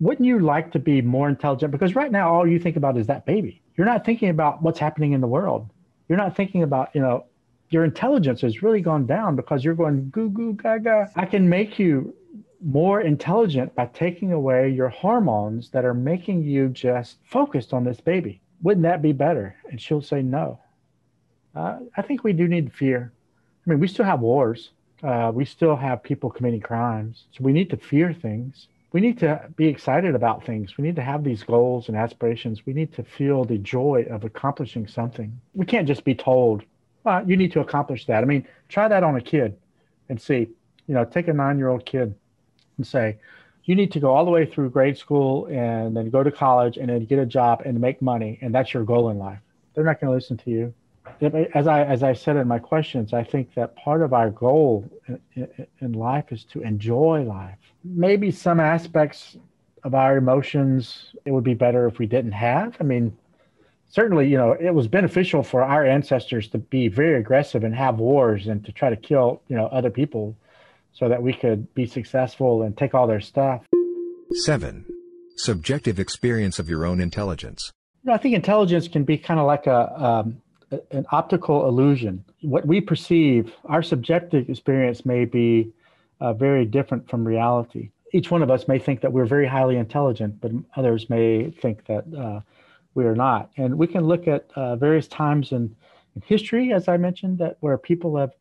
wouldn't 0.00 0.26
you 0.26 0.38
like 0.38 0.72
to 0.72 0.78
be 0.78 1.02
more 1.02 1.28
intelligent? 1.28 1.70
Because 1.70 1.94
right 1.94 2.10
now 2.10 2.32
all 2.32 2.46
you 2.46 2.58
think 2.58 2.76
about 2.76 2.96
is 2.96 3.06
that 3.08 3.26
baby. 3.26 3.62
You're 3.76 3.86
not 3.86 4.04
thinking 4.04 4.30
about 4.30 4.62
what's 4.62 4.78
happening 4.78 5.12
in 5.12 5.20
the 5.20 5.26
world. 5.26 5.68
You're 6.08 6.18
not 6.18 6.34
thinking 6.36 6.62
about 6.62 6.90
you 6.94 7.00
know 7.00 7.26
your 7.70 7.84
intelligence 7.84 8.40
has 8.42 8.62
really 8.62 8.80
gone 8.80 9.06
down 9.06 9.36
because 9.36 9.64
you're 9.64 9.74
going 9.74 10.10
goo 10.10 10.28
goo 10.28 10.54
gaga. 10.54 11.10
I 11.16 11.24
can 11.24 11.48
make 11.48 11.78
you 11.78 12.14
more 12.62 13.00
intelligent 13.00 13.74
by 13.74 13.86
taking 13.86 14.32
away 14.32 14.68
your 14.68 14.88
hormones 14.88 15.70
that 15.70 15.84
are 15.84 15.94
making 15.94 16.42
you 16.42 16.68
just 16.68 17.18
focused 17.24 17.72
on 17.72 17.84
this 17.84 18.00
baby. 18.00 18.40
Wouldn't 18.62 18.82
that 18.82 19.00
be 19.00 19.12
better? 19.12 19.56
And 19.70 19.80
she'll 19.80 20.02
say 20.02 20.20
no. 20.20 20.58
Uh, 21.54 21.78
I 21.96 22.02
think 22.02 22.22
we 22.22 22.32
do 22.32 22.46
need 22.46 22.72
fear. 22.72 23.12
I 23.66 23.70
mean, 23.70 23.80
we 23.80 23.88
still 23.88 24.04
have 24.04 24.20
wars. 24.20 24.70
Uh, 25.02 25.30
we 25.32 25.44
still 25.44 25.76
have 25.76 26.02
people 26.02 26.28
committing 26.28 26.60
crimes. 26.60 27.24
So 27.32 27.42
we 27.42 27.52
need 27.52 27.70
to 27.70 27.76
fear 27.76 28.12
things. 28.12 28.68
We 28.92 29.00
need 29.00 29.18
to 29.20 29.48
be 29.56 29.68
excited 29.68 30.14
about 30.14 30.44
things. 30.44 30.76
We 30.76 30.82
need 30.82 30.96
to 30.96 31.02
have 31.02 31.22
these 31.22 31.44
goals 31.44 31.88
and 31.88 31.96
aspirations. 31.96 32.66
We 32.66 32.72
need 32.72 32.92
to 32.94 33.04
feel 33.04 33.44
the 33.44 33.58
joy 33.58 34.06
of 34.10 34.24
accomplishing 34.24 34.88
something. 34.88 35.40
We 35.54 35.64
can't 35.64 35.86
just 35.86 36.04
be 36.04 36.14
told 36.14 36.64
well, 37.04 37.28
you 37.28 37.36
need 37.36 37.52
to 37.52 37.60
accomplish 37.60 38.06
that. 38.06 38.22
I 38.22 38.26
mean, 38.26 38.46
try 38.68 38.88
that 38.88 39.02
on 39.02 39.16
a 39.16 39.20
kid 39.20 39.56
and 40.08 40.20
see, 40.20 40.48
you 40.86 40.94
know, 40.94 41.04
take 41.04 41.28
a 41.28 41.32
nine 41.32 41.58
year 41.58 41.68
old 41.68 41.86
kid 41.86 42.14
and 42.76 42.86
say, 42.86 43.18
you 43.64 43.74
need 43.74 43.92
to 43.92 44.00
go 44.00 44.14
all 44.14 44.24
the 44.24 44.30
way 44.30 44.46
through 44.46 44.70
grade 44.70 44.98
school 44.98 45.46
and 45.46 45.96
then 45.96 46.10
go 46.10 46.22
to 46.22 46.30
college 46.30 46.76
and 46.76 46.88
then 46.88 47.04
get 47.04 47.18
a 47.18 47.26
job 47.26 47.62
and 47.64 47.78
make 47.80 48.00
money, 48.02 48.38
and 48.40 48.54
that's 48.54 48.74
your 48.74 48.84
goal 48.84 49.10
in 49.10 49.18
life. 49.18 49.38
They're 49.74 49.84
not 49.84 50.00
going 50.00 50.10
to 50.10 50.14
listen 50.14 50.36
to 50.38 50.50
you. 50.50 50.74
As 51.54 51.66
I 51.66 51.82
as 51.84 52.02
I 52.02 52.12
said 52.12 52.36
in 52.36 52.48
my 52.48 52.58
questions, 52.58 53.12
I 53.12 53.24
think 53.24 53.54
that 53.54 53.76
part 53.76 54.02
of 54.02 54.12
our 54.12 54.30
goal 54.30 54.88
in, 55.34 55.66
in 55.80 55.92
life 55.92 56.30
is 56.30 56.44
to 56.44 56.62
enjoy 56.62 57.22
life. 57.22 57.58
Maybe 57.84 58.30
some 58.30 58.60
aspects 58.60 59.36
of 59.82 59.94
our 59.94 60.16
emotions 60.16 61.14
it 61.24 61.32
would 61.32 61.44
be 61.44 61.54
better 61.54 61.86
if 61.86 61.98
we 61.98 62.06
didn't 62.06 62.32
have. 62.32 62.76
I 62.80 62.84
mean, 62.84 63.16
certainly, 63.90 64.28
you 64.28 64.36
know, 64.36 64.52
it 64.52 64.72
was 64.74 64.88
beneficial 64.88 65.42
for 65.42 65.62
our 65.62 65.84
ancestors 65.84 66.48
to 66.48 66.58
be 66.58 66.88
very 66.88 67.18
aggressive 67.18 67.62
and 67.64 67.74
have 67.74 67.98
wars 67.98 68.46
and 68.46 68.64
to 68.64 68.72
try 68.72 68.88
to 68.88 68.96
kill, 68.96 69.42
you 69.48 69.56
know, 69.56 69.66
other 69.66 69.90
people 69.90 70.36
so 70.92 71.08
that 71.08 71.22
we 71.22 71.32
could 71.32 71.72
be 71.74 71.86
successful 71.86 72.62
and 72.62 72.76
take 72.76 72.94
all 72.94 73.06
their 73.06 73.20
stuff. 73.20 73.62
7. 74.32 74.86
Subjective 75.36 75.98
experience 75.98 76.58
of 76.58 76.68
your 76.68 76.86
own 76.86 77.00
intelligence. 77.00 77.72
You 78.02 78.08
know, 78.08 78.14
I 78.14 78.18
think 78.18 78.34
intelligence 78.34 78.88
can 78.88 79.04
be 79.04 79.18
kind 79.18 79.38
of 79.38 79.46
like 79.46 79.66
a, 79.66 80.02
um, 80.02 80.40
an 80.90 81.04
optical 81.10 81.68
illusion. 81.68 82.24
What 82.42 82.66
we 82.66 82.80
perceive, 82.80 83.52
our 83.64 83.82
subjective 83.82 84.48
experience 84.48 85.04
may 85.04 85.24
be 85.24 85.72
uh, 86.20 86.32
very 86.32 86.64
different 86.64 87.08
from 87.08 87.26
reality. 87.26 87.90
Each 88.12 88.30
one 88.30 88.42
of 88.42 88.50
us 88.50 88.66
may 88.68 88.78
think 88.78 89.00
that 89.02 89.12
we're 89.12 89.26
very 89.26 89.46
highly 89.46 89.76
intelligent, 89.76 90.40
but 90.40 90.52
others 90.76 91.08
may 91.08 91.50
think 91.50 91.86
that 91.86 92.04
uh, 92.16 92.40
we 92.94 93.04
are 93.04 93.14
not. 93.14 93.50
And 93.56 93.76
we 93.78 93.86
can 93.86 94.04
look 94.04 94.26
at 94.28 94.46
uh, 94.56 94.76
various 94.76 95.08
times 95.08 95.52
in, 95.52 95.74
in, 96.16 96.22
history, 96.22 96.72
as 96.72 96.88
I 96.88 96.96
mentioned, 96.96 97.38
that 97.38 97.56
where 97.60 97.78
people 97.78 98.16
have 98.16 98.32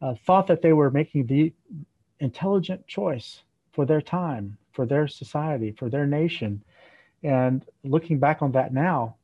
uh, 0.00 0.14
thought 0.26 0.46
that 0.46 0.62
they 0.62 0.72
were 0.72 0.90
making 0.90 1.26
the 1.26 1.52
intelligent 2.20 2.86
choice 2.86 3.42
for 3.72 3.84
their 3.84 4.00
time, 4.00 4.56
for 4.72 4.86
their 4.86 5.08
society, 5.08 5.72
for 5.72 5.88
their 5.88 6.06
nation. 6.06 6.62
And 7.22 7.64
looking 7.84 8.18
back 8.18 8.42
on 8.42 8.52
that 8.52 8.72
now, 8.72 9.16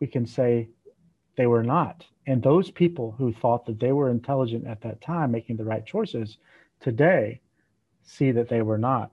we 0.00 0.06
can 0.06 0.26
say 0.26 0.68
they 1.36 1.46
were 1.46 1.62
not. 1.62 2.04
And 2.26 2.42
those 2.42 2.70
people 2.70 3.14
who 3.16 3.32
thought 3.32 3.64
that 3.66 3.80
they 3.80 3.92
were 3.92 4.10
intelligent 4.10 4.66
at 4.66 4.80
that 4.82 5.00
time, 5.00 5.32
making 5.32 5.56
the 5.56 5.64
right 5.64 5.84
choices, 5.84 6.38
today 6.80 7.40
see 8.02 8.30
that 8.32 8.48
they 8.48 8.62
were 8.62 8.78
not. 8.78 9.10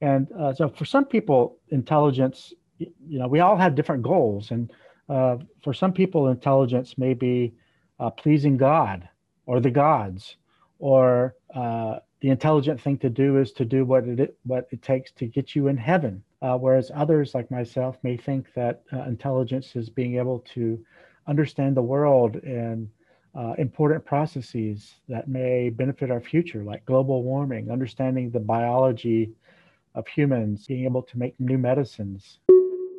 And 0.00 0.30
uh, 0.32 0.54
so 0.54 0.68
for 0.68 0.84
some 0.84 1.06
people, 1.06 1.56
intelligence, 1.70 2.52
you 2.78 3.18
know, 3.18 3.28
we 3.28 3.40
all 3.40 3.56
have 3.56 3.74
different 3.74 4.02
goals. 4.02 4.50
And 4.50 4.72
uh, 5.08 5.36
for 5.62 5.72
some 5.72 5.92
people, 5.92 6.28
intelligence 6.28 6.98
may 6.98 7.14
be 7.14 7.54
uh, 7.98 8.10
pleasing 8.10 8.56
God 8.56 9.08
or 9.46 9.60
the 9.60 9.70
gods 9.70 10.36
or 10.78 11.34
uh, 11.54 11.98
the 12.20 12.30
intelligent 12.30 12.80
thing 12.80 12.98
to 12.98 13.10
do 13.10 13.38
is 13.38 13.52
to 13.52 13.64
do 13.64 13.84
what 13.84 14.04
it 14.04 14.36
what 14.44 14.66
it 14.70 14.82
takes 14.82 15.12
to 15.12 15.26
get 15.26 15.54
you 15.54 15.68
in 15.68 15.76
heaven. 15.76 16.22
Uh, 16.42 16.56
whereas 16.56 16.90
others, 16.94 17.34
like 17.34 17.50
myself, 17.50 17.96
may 18.02 18.16
think 18.16 18.52
that 18.54 18.82
uh, 18.92 19.02
intelligence 19.02 19.74
is 19.74 19.88
being 19.88 20.16
able 20.16 20.40
to 20.40 20.78
understand 21.26 21.76
the 21.76 21.82
world 21.82 22.36
and 22.36 22.88
uh, 23.34 23.54
important 23.58 24.04
processes 24.04 24.94
that 25.08 25.28
may 25.28 25.70
benefit 25.70 26.10
our 26.10 26.20
future, 26.20 26.62
like 26.64 26.84
global 26.86 27.22
warming, 27.22 27.70
understanding 27.70 28.30
the 28.30 28.40
biology 28.40 29.30
of 29.94 30.06
humans, 30.08 30.66
being 30.66 30.84
able 30.84 31.02
to 31.02 31.18
make 31.18 31.38
new 31.38 31.58
medicines. 31.58 32.38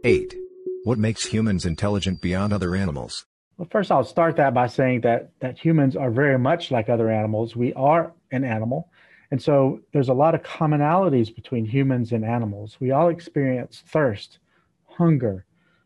8. 0.04 0.36
What 0.84 0.98
makes 0.98 1.25
humans 1.25 1.66
intelligent 1.66 2.22
beyond 2.22 2.54
other 2.54 2.75
animals? 2.75 3.25
Well, 3.58 3.68
first, 3.72 3.92
I'll 3.92 4.04
start 4.04 4.36
that 4.38 4.54
by 4.54 4.68
saying 4.68 5.01
that, 5.01 5.32
that 5.39 5.58
humans 5.58 5.96
are 5.96 6.12
very 6.12 6.38
much 6.38 6.70
like 6.72 6.89
other 6.89 7.10
animals. 7.10 7.56
We 7.56 7.74
are 7.74 8.13
an 8.32 8.44
animal. 8.44 8.89
And 9.32 9.42
so 9.42 9.82
there's 9.92 10.10
a 10.10 10.13
lot 10.13 10.36
of 10.36 10.44
commonalities 10.44 11.34
between 11.34 11.66
humans 11.66 12.12
and 12.12 12.24
animals. 12.24 12.77
We 12.80 12.92
all 12.92 13.10
experience 13.10 13.84
thirst, 13.88 14.39
hunger, 14.86 15.46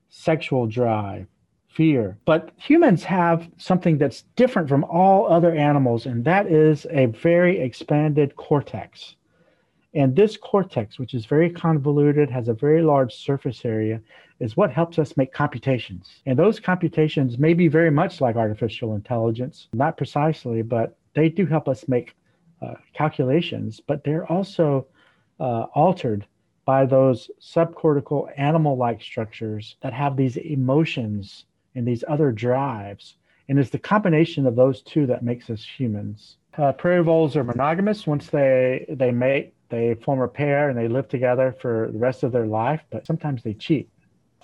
sexual 0.09 0.67
drive, 0.67 1.27
fear. 1.67 2.17
But 2.25 2.51
humans 2.57 3.03
have 3.05 3.49
something 3.57 3.97
that's 3.97 4.23
different 4.35 4.67
from 4.67 4.83
all 4.83 5.31
other 5.31 5.55
animals, 5.55 6.05
and 6.05 6.25
that 6.25 6.47
is 6.47 6.85
a 6.91 7.05
very 7.07 7.59
expanded 7.59 8.35
cortex. 8.35 9.15
And 9.93 10.15
this 10.15 10.37
cortex, 10.37 10.97
which 10.97 11.13
is 11.13 11.25
very 11.25 11.49
convoluted, 11.49 12.29
has 12.29 12.47
a 12.47 12.53
very 12.53 12.81
large 12.81 13.13
surface 13.13 13.65
area, 13.65 14.01
is 14.39 14.55
what 14.55 14.71
helps 14.71 14.97
us 14.97 15.17
make 15.17 15.33
computations. 15.33 16.21
And 16.25 16.39
those 16.39 16.59
computations 16.59 17.37
may 17.37 17.53
be 17.53 17.67
very 17.67 17.91
much 17.91 18.21
like 18.21 18.37
artificial 18.37 18.95
intelligence, 18.95 19.67
not 19.73 19.97
precisely, 19.97 20.61
but 20.61 20.97
they 21.13 21.27
do 21.27 21.45
help 21.45 21.67
us 21.67 21.87
make 21.87 22.15
uh, 22.61 22.75
calculations, 22.93 23.81
but 23.85 24.03
they're 24.03 24.31
also 24.31 24.87
uh, 25.39 25.65
altered 25.73 26.25
by 26.63 26.85
those 26.85 27.29
subcortical 27.41 28.29
animal 28.37 28.77
like 28.77 29.01
structures 29.01 29.75
that 29.81 29.93
have 29.93 30.15
these 30.15 30.37
emotions 30.37 31.45
and 31.75 31.85
these 31.87 32.03
other 32.07 32.31
drives. 32.31 33.15
And 33.49 33.59
it's 33.59 33.71
the 33.71 33.79
combination 33.79 34.45
of 34.45 34.55
those 34.55 34.81
two 34.81 35.05
that 35.07 35.23
makes 35.23 35.49
us 35.49 35.63
humans. 35.63 36.37
Uh, 36.57 36.71
prairie 36.71 37.03
voles 37.03 37.35
are 37.35 37.43
monogamous. 37.43 38.07
Once 38.07 38.27
they, 38.27 38.85
they 38.89 39.11
mate, 39.11 39.53
they 39.71 39.95
form 39.95 40.21
a 40.21 40.27
pair 40.27 40.69
and 40.69 40.77
they 40.77 40.87
live 40.87 41.07
together 41.07 41.55
for 41.59 41.89
the 41.91 41.97
rest 41.97 42.23
of 42.23 42.31
their 42.31 42.45
life, 42.45 42.81
but 42.91 43.07
sometimes 43.07 43.41
they 43.41 43.53
cheat. 43.53 43.89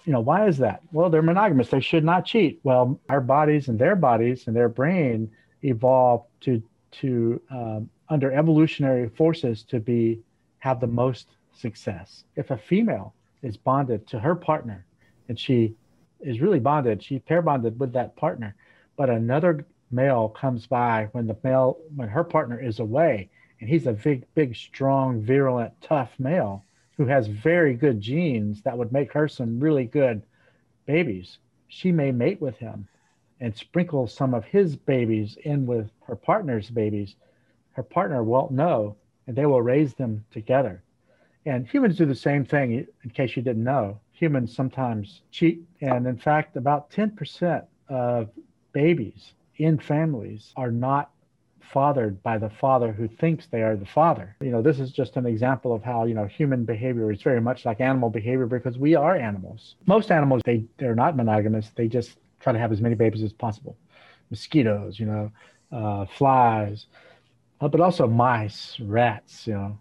You 0.06 0.14
know, 0.14 0.22
why 0.22 0.48
is 0.48 0.58
that? 0.60 0.82
Well, 0.94 1.10
they're 1.10 1.22
monogamous. 1.22 1.70
They 1.70 1.82
should 1.82 2.06
not 2.06 2.26
cheat. 2.26 2.62
Well, 2.64 3.00
our 3.10 3.20
bodies 3.20 3.68
and 3.68 3.78
their 3.78 3.96
bodies 3.96 4.48
and 4.48 4.56
their 4.56 4.70
brain 4.70 5.30
evolved 5.62 6.26
to 6.42 6.64
to 6.90 7.42
um, 7.52 7.90
under 8.08 8.32
evolutionary 8.32 9.10
forces 9.10 9.64
to 9.64 9.82
be 9.82 10.22
have 10.60 10.80
the 10.80 10.88
most 10.88 11.28
success. 11.54 12.24
If 12.38 12.52
a 12.52 12.58
female 12.58 13.14
is 13.44 13.58
bonded 13.58 14.08
to 14.08 14.20
her 14.20 14.34
partner 14.34 14.86
and 15.28 15.38
she 15.38 15.76
is 16.22 16.40
really 16.40 16.60
bonded, 16.60 17.04
she 17.04 17.20
pair 17.20 17.42
bonded 17.42 17.78
with 17.78 17.92
that 17.94 18.16
partner, 18.16 18.56
but 18.96 19.10
another 19.10 19.66
male 19.92 20.30
comes 20.30 20.68
by 20.68 21.10
when 21.12 21.28
the 21.28 21.36
male 21.44 21.78
when 21.96 22.08
her 22.08 22.24
partner 22.24 22.60
is 22.60 22.80
away 22.80 23.30
and 23.60 23.70
he's 23.70 23.88
a 23.88 23.94
big 23.94 24.26
big 24.36 24.56
strong 24.56 25.22
virulent 25.22 25.74
tough 25.82 26.12
male 26.20 26.64
who 26.98 27.06
has 27.06 27.28
very 27.28 27.74
good 27.74 28.02
genes 28.02 28.62
that 28.62 28.78
would 28.78 28.92
make 28.92 29.14
her 29.14 29.28
some 29.28 29.60
really 29.60 29.86
good 29.86 30.22
babies 30.86 31.40
she 31.68 31.92
may 31.92 32.12
mate 32.12 32.42
with 32.42 32.58
him 32.58 32.88
and 33.40 33.56
sprinkle 33.56 34.08
some 34.08 34.34
of 34.34 34.46
his 34.46 34.76
babies 34.76 35.38
in 35.44 35.66
with 35.66 35.92
her 36.06 36.16
partner's 36.16 36.70
babies, 36.70 37.16
her 37.72 37.84
partner 37.84 38.24
won't 38.24 38.52
know, 38.52 38.96
and 39.28 39.36
they 39.36 39.46
will 39.46 39.62
raise 39.62 39.94
them 39.94 40.26
together. 40.32 40.82
And 41.46 41.68
humans 41.68 41.98
do 41.98 42.06
the 42.06 42.16
same 42.16 42.44
thing, 42.44 42.88
in 43.04 43.10
case 43.12 43.36
you 43.36 43.44
didn't 43.44 43.64
know. 43.64 44.00
Humans 44.14 44.56
sometimes 44.56 45.22
cheat. 45.32 45.62
And 45.82 46.08
in 46.08 46.18
fact, 46.18 46.58
about 46.58 46.90
10% 46.92 47.66
of 47.90 48.30
babies 48.74 49.34
in 49.58 49.78
families 49.78 50.52
are 50.58 50.72
not 50.72 51.12
fathered 51.74 52.22
by 52.24 52.38
the 52.38 52.50
father 52.50 52.92
who 52.92 53.08
thinks 53.08 53.48
they 53.48 53.62
are 53.62 53.76
the 53.76 53.86
father. 53.86 54.36
You 54.42 54.52
know, 54.52 54.62
this 54.62 54.80
is 54.80 54.92
just 54.92 55.18
an 55.18 55.26
example 55.26 55.74
of 55.74 55.84
how, 55.84 56.06
you 56.06 56.14
know, 56.14 56.26
human 56.26 56.66
behavior 56.66 57.12
is 57.12 57.22
very 57.22 57.42
much 57.42 57.66
like 57.66 57.82
animal 57.82 58.10
behavior 58.10 58.46
because 58.46 58.78
we 58.78 58.96
are 58.96 59.16
animals. 59.16 59.76
Most 59.86 60.12
animals, 60.12 60.42
they, 60.46 60.66
they're 60.78 60.96
not 60.96 61.16
monogamous. 61.16 61.72
They 61.76 61.88
just 61.88 62.18
try 62.40 62.54
to 62.54 62.60
have 62.60 62.72
as 62.72 62.82
many 62.82 62.96
babies 62.96 63.24
as 63.24 63.34
possible. 63.34 63.78
Mosquitoes, 64.30 65.00
you 65.00 65.06
know, 65.06 65.32
uh, 65.72 66.06
flies, 66.06 66.88
uh, 67.62 67.68
but 67.68 67.82
also 67.82 68.08
mice, 68.08 68.80
rats, 68.80 69.48
you 69.48 69.54
know. 69.54 69.80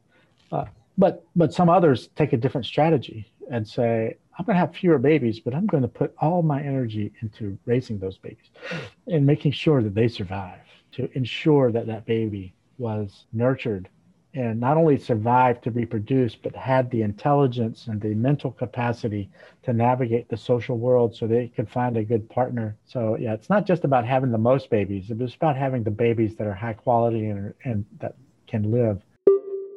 Uh, 0.52 0.64
but 0.98 1.24
but 1.34 1.52
some 1.52 1.68
others 1.68 2.08
take 2.16 2.32
a 2.32 2.36
different 2.36 2.66
strategy 2.66 3.30
and 3.50 3.66
say, 3.66 4.16
I'm 4.38 4.44
going 4.44 4.54
to 4.54 4.60
have 4.60 4.74
fewer 4.74 4.98
babies, 4.98 5.40
but 5.40 5.54
I'm 5.54 5.66
going 5.66 5.82
to 5.82 5.88
put 5.88 6.14
all 6.18 6.42
my 6.42 6.60
energy 6.60 7.12
into 7.22 7.58
raising 7.64 7.98
those 7.98 8.18
babies 8.18 8.50
and 9.06 9.24
making 9.24 9.52
sure 9.52 9.82
that 9.82 9.94
they 9.94 10.08
survive 10.08 10.65
to 10.96 11.08
ensure 11.16 11.70
that 11.72 11.86
that 11.86 12.06
baby 12.06 12.54
was 12.78 13.24
nurtured 13.32 13.88
and 14.36 14.60
not 14.60 14.76
only 14.76 14.98
survived 14.98 15.64
to 15.64 15.70
reproduce, 15.70 16.34
but 16.34 16.54
had 16.54 16.90
the 16.90 17.00
intelligence 17.00 17.86
and 17.86 18.00
the 18.02 18.14
mental 18.14 18.50
capacity 18.50 19.30
to 19.62 19.72
navigate 19.72 20.28
the 20.28 20.36
social 20.36 20.76
world 20.76 21.16
so 21.16 21.26
they 21.26 21.48
could 21.48 21.70
find 21.70 21.96
a 21.96 22.04
good 22.04 22.28
partner. 22.28 22.76
So, 22.84 23.16
yeah, 23.18 23.32
it's 23.32 23.48
not 23.48 23.66
just 23.66 23.84
about 23.84 24.04
having 24.04 24.30
the 24.30 24.38
most 24.38 24.68
babies, 24.68 25.10
it's 25.10 25.34
about 25.34 25.56
having 25.56 25.84
the 25.84 25.90
babies 25.90 26.36
that 26.36 26.46
are 26.46 26.54
high 26.54 26.74
quality 26.74 27.26
and, 27.28 27.54
and 27.64 27.86
that 27.98 28.14
can 28.46 28.70
live. 28.70 29.00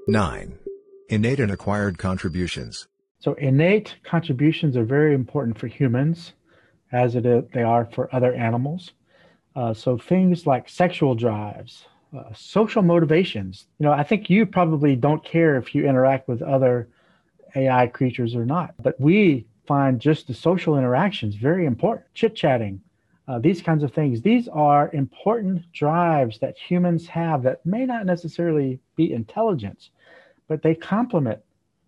9. 0.08 0.60
Innate 1.08 1.40
and 1.40 1.52
acquired 1.52 1.98
contributions. 1.98 2.88
So, 3.20 3.34
innate 3.36 3.96
contributions 4.04 4.76
are 4.76 4.84
very 4.84 5.16
important 5.16 5.58
for 5.58 5.68
humans, 5.68 6.34
as 6.92 7.16
it 7.16 7.26
is, 7.26 7.46
they 7.54 7.64
are 7.64 7.88
for 7.94 8.14
other 8.14 8.34
animals. 8.34 8.92
Uh, 9.56 9.74
so, 9.74 9.98
things 9.98 10.46
like 10.46 10.70
sexual 10.70 11.16
drives, 11.16 11.86
uh, 12.18 12.24
social 12.34 12.82
motivations. 12.82 13.68
You 13.80 13.86
know, 13.86 13.92
I 13.92 14.04
think 14.04 14.30
you 14.30 14.46
probably 14.46 14.96
don't 14.96 15.24
care 15.24 15.58
if 15.58 15.74
you 15.74 15.88
interact 15.88 16.28
with 16.28 16.42
other 16.42 16.88
AI 17.56 17.88
creatures 17.88 18.36
or 18.36 18.46
not, 18.46 18.74
but 18.82 19.00
we 19.00 19.46
find 19.66 20.00
just 20.00 20.28
the 20.28 20.34
social 20.34 20.78
interactions 20.78 21.36
very 21.36 21.66
important. 21.66 22.06
Chit 22.14 22.36
chatting, 22.36 22.82
uh, 23.28 23.40
these 23.40 23.62
kinds 23.62 23.84
of 23.84 23.94
things. 23.94 24.22
These 24.22 24.48
are 24.48 24.90
important 24.94 25.72
drives 25.72 26.40
that 26.40 26.58
humans 26.58 27.08
have 27.08 27.44
that 27.44 27.66
may 27.66 27.86
not 27.86 28.06
necessarily 28.06 28.80
be 28.96 29.14
intelligence, 29.14 29.92
but 30.48 30.64
they 30.64 30.74
complement 30.76 31.40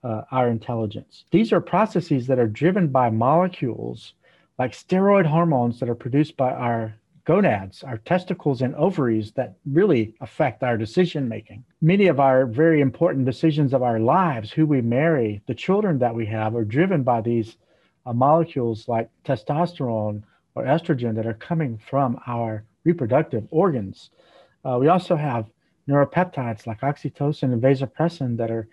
uh, 0.03 0.23
our 0.31 0.49
intelligence. 0.49 1.25
These 1.31 1.51
are 1.51 1.61
processes 1.61 2.27
that 2.27 2.39
are 2.39 2.47
driven 2.47 2.87
by 2.87 3.09
molecules 3.09 4.13
like 4.59 4.73
steroid 4.73 5.25
hormones 5.25 5.79
that 5.79 5.89
are 5.89 5.95
produced 5.95 6.37
by 6.37 6.51
our 6.51 6.93
gonads, 7.25 7.83
our 7.83 7.97
testicles 7.97 8.61
and 8.61 8.75
ovaries 8.75 9.31
that 9.33 9.55
really 9.65 10.15
affect 10.21 10.63
our 10.63 10.77
decision 10.77 11.27
making. 11.27 11.63
Many 11.81 12.07
of 12.07 12.19
our 12.19 12.45
very 12.45 12.81
important 12.81 13.25
decisions 13.25 13.73
of 13.73 13.83
our 13.83 13.99
lives, 13.99 14.51
who 14.51 14.65
we 14.65 14.81
marry, 14.81 15.41
the 15.47 15.55
children 15.55 15.99
that 15.99 16.15
we 16.15 16.25
have, 16.27 16.55
are 16.55 16.65
driven 16.65 17.03
by 17.03 17.21
these 17.21 17.57
uh, 18.05 18.13
molecules 18.13 18.87
like 18.87 19.09
testosterone 19.23 20.23
or 20.55 20.63
estrogen 20.63 21.15
that 21.15 21.27
are 21.27 21.33
coming 21.35 21.77
from 21.77 22.19
our 22.27 22.63
reproductive 22.83 23.47
organs. 23.51 24.09
Uh, 24.65 24.77
we 24.79 24.87
also 24.87 25.15
have 25.15 25.49
neuropeptides 25.87 26.67
like 26.67 26.81
oxytocin 26.81 27.53
and 27.53 27.61
vasopressin 27.61 28.37
that 28.37 28.51
are 28.51 28.67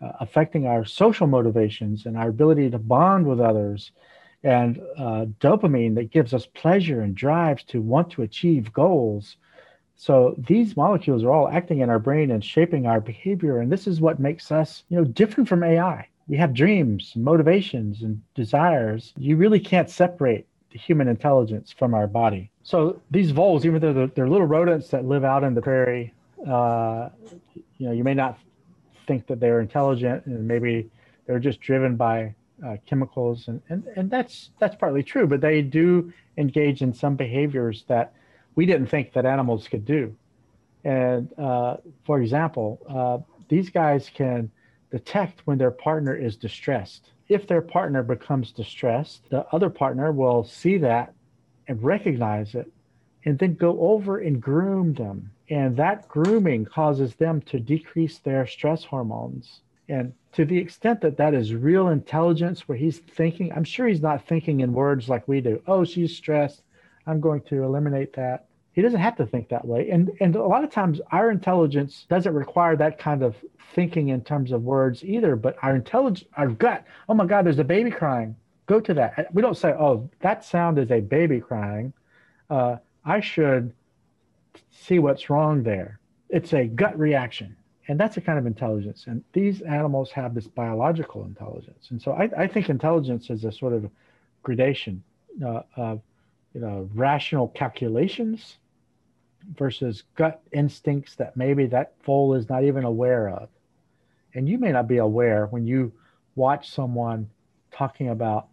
uh, 0.00 0.12
affecting 0.20 0.66
our 0.66 0.84
social 0.84 1.26
motivations 1.26 2.06
and 2.06 2.16
our 2.16 2.28
ability 2.28 2.70
to 2.70 2.78
bond 2.78 3.26
with 3.26 3.40
others, 3.40 3.92
and 4.44 4.80
uh, 4.98 5.26
dopamine 5.40 5.94
that 5.94 6.10
gives 6.10 6.34
us 6.34 6.46
pleasure 6.46 7.00
and 7.00 7.14
drives 7.14 7.62
to 7.64 7.80
want 7.80 8.10
to 8.10 8.22
achieve 8.22 8.72
goals. 8.72 9.36
So 9.96 10.34
these 10.36 10.76
molecules 10.76 11.22
are 11.22 11.30
all 11.30 11.48
acting 11.48 11.80
in 11.80 11.90
our 11.90 12.00
brain 12.00 12.30
and 12.30 12.44
shaping 12.44 12.86
our 12.86 13.00
behavior, 13.00 13.58
and 13.58 13.70
this 13.70 13.86
is 13.86 14.00
what 14.00 14.18
makes 14.18 14.50
us, 14.50 14.82
you 14.88 14.96
know, 14.96 15.04
different 15.04 15.48
from 15.48 15.62
AI. 15.62 16.08
We 16.26 16.36
have 16.38 16.54
dreams, 16.54 17.12
motivations, 17.14 18.02
and 18.02 18.20
desires. 18.34 19.12
You 19.16 19.36
really 19.36 19.60
can't 19.60 19.90
separate 19.90 20.46
the 20.72 20.78
human 20.78 21.06
intelligence 21.06 21.72
from 21.76 21.94
our 21.94 22.06
body. 22.06 22.50
So 22.62 23.00
these 23.10 23.30
voles, 23.30 23.66
even 23.66 23.80
though 23.80 23.92
they're, 23.92 24.06
they're 24.08 24.28
little 24.28 24.46
rodents 24.46 24.88
that 24.88 25.04
live 25.04 25.24
out 25.24 25.44
in 25.44 25.54
the 25.54 25.62
prairie, 25.62 26.14
uh, 26.48 27.10
you 27.78 27.86
know, 27.86 27.92
you 27.92 28.02
may 28.02 28.14
not 28.14 28.38
think 29.06 29.26
that 29.26 29.40
they're 29.40 29.60
intelligent 29.60 30.26
and 30.26 30.46
maybe 30.46 30.90
they're 31.26 31.38
just 31.38 31.60
driven 31.60 31.96
by 31.96 32.34
uh, 32.64 32.76
chemicals 32.86 33.48
and, 33.48 33.60
and 33.68 33.84
and 33.96 34.10
that's 34.10 34.50
that's 34.58 34.76
partly 34.76 35.02
true 35.02 35.26
but 35.26 35.40
they 35.40 35.62
do 35.62 36.12
engage 36.36 36.82
in 36.82 36.92
some 36.92 37.16
behaviors 37.16 37.84
that 37.88 38.12
we 38.54 38.66
didn't 38.66 38.86
think 38.86 39.12
that 39.12 39.24
animals 39.24 39.66
could 39.68 39.84
do. 39.84 40.14
And 40.84 41.32
uh, 41.38 41.76
for 42.04 42.20
example 42.20 42.80
uh, 42.88 43.18
these 43.48 43.70
guys 43.70 44.10
can 44.12 44.50
detect 44.90 45.40
when 45.46 45.58
their 45.58 45.70
partner 45.70 46.14
is 46.14 46.36
distressed. 46.36 47.12
If 47.28 47.46
their 47.46 47.62
partner 47.62 48.02
becomes 48.02 48.52
distressed 48.52 49.28
the 49.30 49.46
other 49.52 49.70
partner 49.70 50.12
will 50.12 50.44
see 50.44 50.78
that 50.78 51.14
and 51.68 51.82
recognize 51.82 52.54
it 52.54 52.70
and 53.24 53.38
then 53.38 53.54
go 53.54 53.78
over 53.80 54.18
and 54.18 54.40
groom 54.40 54.94
them. 54.94 55.30
And 55.48 55.76
that 55.76 56.08
grooming 56.08 56.64
causes 56.64 57.14
them 57.14 57.40
to 57.42 57.60
decrease 57.60 58.18
their 58.18 58.46
stress 58.46 58.84
hormones. 58.84 59.60
And 59.88 60.12
to 60.32 60.44
the 60.44 60.58
extent 60.58 61.00
that 61.02 61.16
that 61.18 61.34
is 61.34 61.54
real 61.54 61.88
intelligence, 61.88 62.66
where 62.68 62.78
he's 62.78 62.98
thinking, 62.98 63.52
I'm 63.52 63.64
sure 63.64 63.86
he's 63.86 64.00
not 64.00 64.26
thinking 64.26 64.60
in 64.60 64.72
words 64.72 65.08
like 65.08 65.26
we 65.28 65.40
do. 65.40 65.62
Oh, 65.66 65.84
she's 65.84 66.16
stressed. 66.16 66.62
I'm 67.06 67.20
going 67.20 67.42
to 67.42 67.64
eliminate 67.64 68.14
that. 68.14 68.46
He 68.72 68.80
doesn't 68.80 69.00
have 69.00 69.16
to 69.16 69.26
think 69.26 69.48
that 69.48 69.66
way. 69.66 69.90
And 69.90 70.10
and 70.20 70.34
a 70.34 70.42
lot 70.42 70.64
of 70.64 70.70
times 70.70 71.00
our 71.10 71.30
intelligence 71.30 72.06
doesn't 72.08 72.32
require 72.32 72.74
that 72.76 72.98
kind 72.98 73.22
of 73.22 73.36
thinking 73.74 74.08
in 74.08 74.22
terms 74.22 74.50
of 74.52 74.62
words 74.62 75.04
either. 75.04 75.36
But 75.36 75.56
our 75.62 75.74
intelligence, 75.74 76.26
our 76.36 76.48
gut, 76.48 76.84
oh 77.08 77.14
my 77.14 77.26
God, 77.26 77.44
there's 77.44 77.58
a 77.58 77.64
baby 77.64 77.90
crying. 77.90 78.34
Go 78.66 78.80
to 78.80 78.94
that. 78.94 79.34
We 79.34 79.42
don't 79.42 79.56
say, 79.56 79.70
oh, 79.70 80.08
that 80.20 80.44
sound 80.44 80.78
is 80.78 80.90
a 80.90 81.00
baby 81.00 81.40
crying. 81.40 81.92
Uh, 82.48 82.76
I 83.04 83.20
should 83.20 83.74
see 84.70 84.98
what's 84.98 85.28
wrong 85.28 85.62
there. 85.62 85.98
It's 86.30 86.54
a 86.54 86.66
gut 86.66 86.98
reaction. 86.98 87.56
And 87.88 87.98
that's 87.98 88.16
a 88.16 88.20
kind 88.20 88.38
of 88.38 88.46
intelligence. 88.46 89.04
And 89.06 89.24
these 89.32 89.60
animals 89.62 90.12
have 90.12 90.34
this 90.34 90.46
biological 90.46 91.24
intelligence. 91.24 91.88
And 91.90 92.00
so 92.00 92.12
I, 92.12 92.30
I 92.36 92.46
think 92.46 92.68
intelligence 92.68 93.28
is 93.28 93.44
a 93.44 93.52
sort 93.52 93.72
of 93.72 93.90
gradation 94.42 95.02
uh, 95.44 95.62
of 95.76 96.00
you 96.54 96.60
know, 96.60 96.88
rational 96.94 97.48
calculations 97.48 98.58
versus 99.56 100.04
gut 100.14 100.40
instincts 100.52 101.16
that 101.16 101.36
maybe 101.36 101.66
that 101.66 101.94
vole 102.04 102.34
is 102.34 102.48
not 102.48 102.62
even 102.64 102.84
aware 102.84 103.28
of. 103.28 103.48
And 104.34 104.48
you 104.48 104.58
may 104.58 104.70
not 104.72 104.86
be 104.86 104.98
aware 104.98 105.46
when 105.46 105.66
you 105.66 105.92
watch 106.36 106.70
someone 106.70 107.28
talking 107.72 108.10
about 108.10 108.48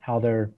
how 0.00 0.18
their 0.18 0.50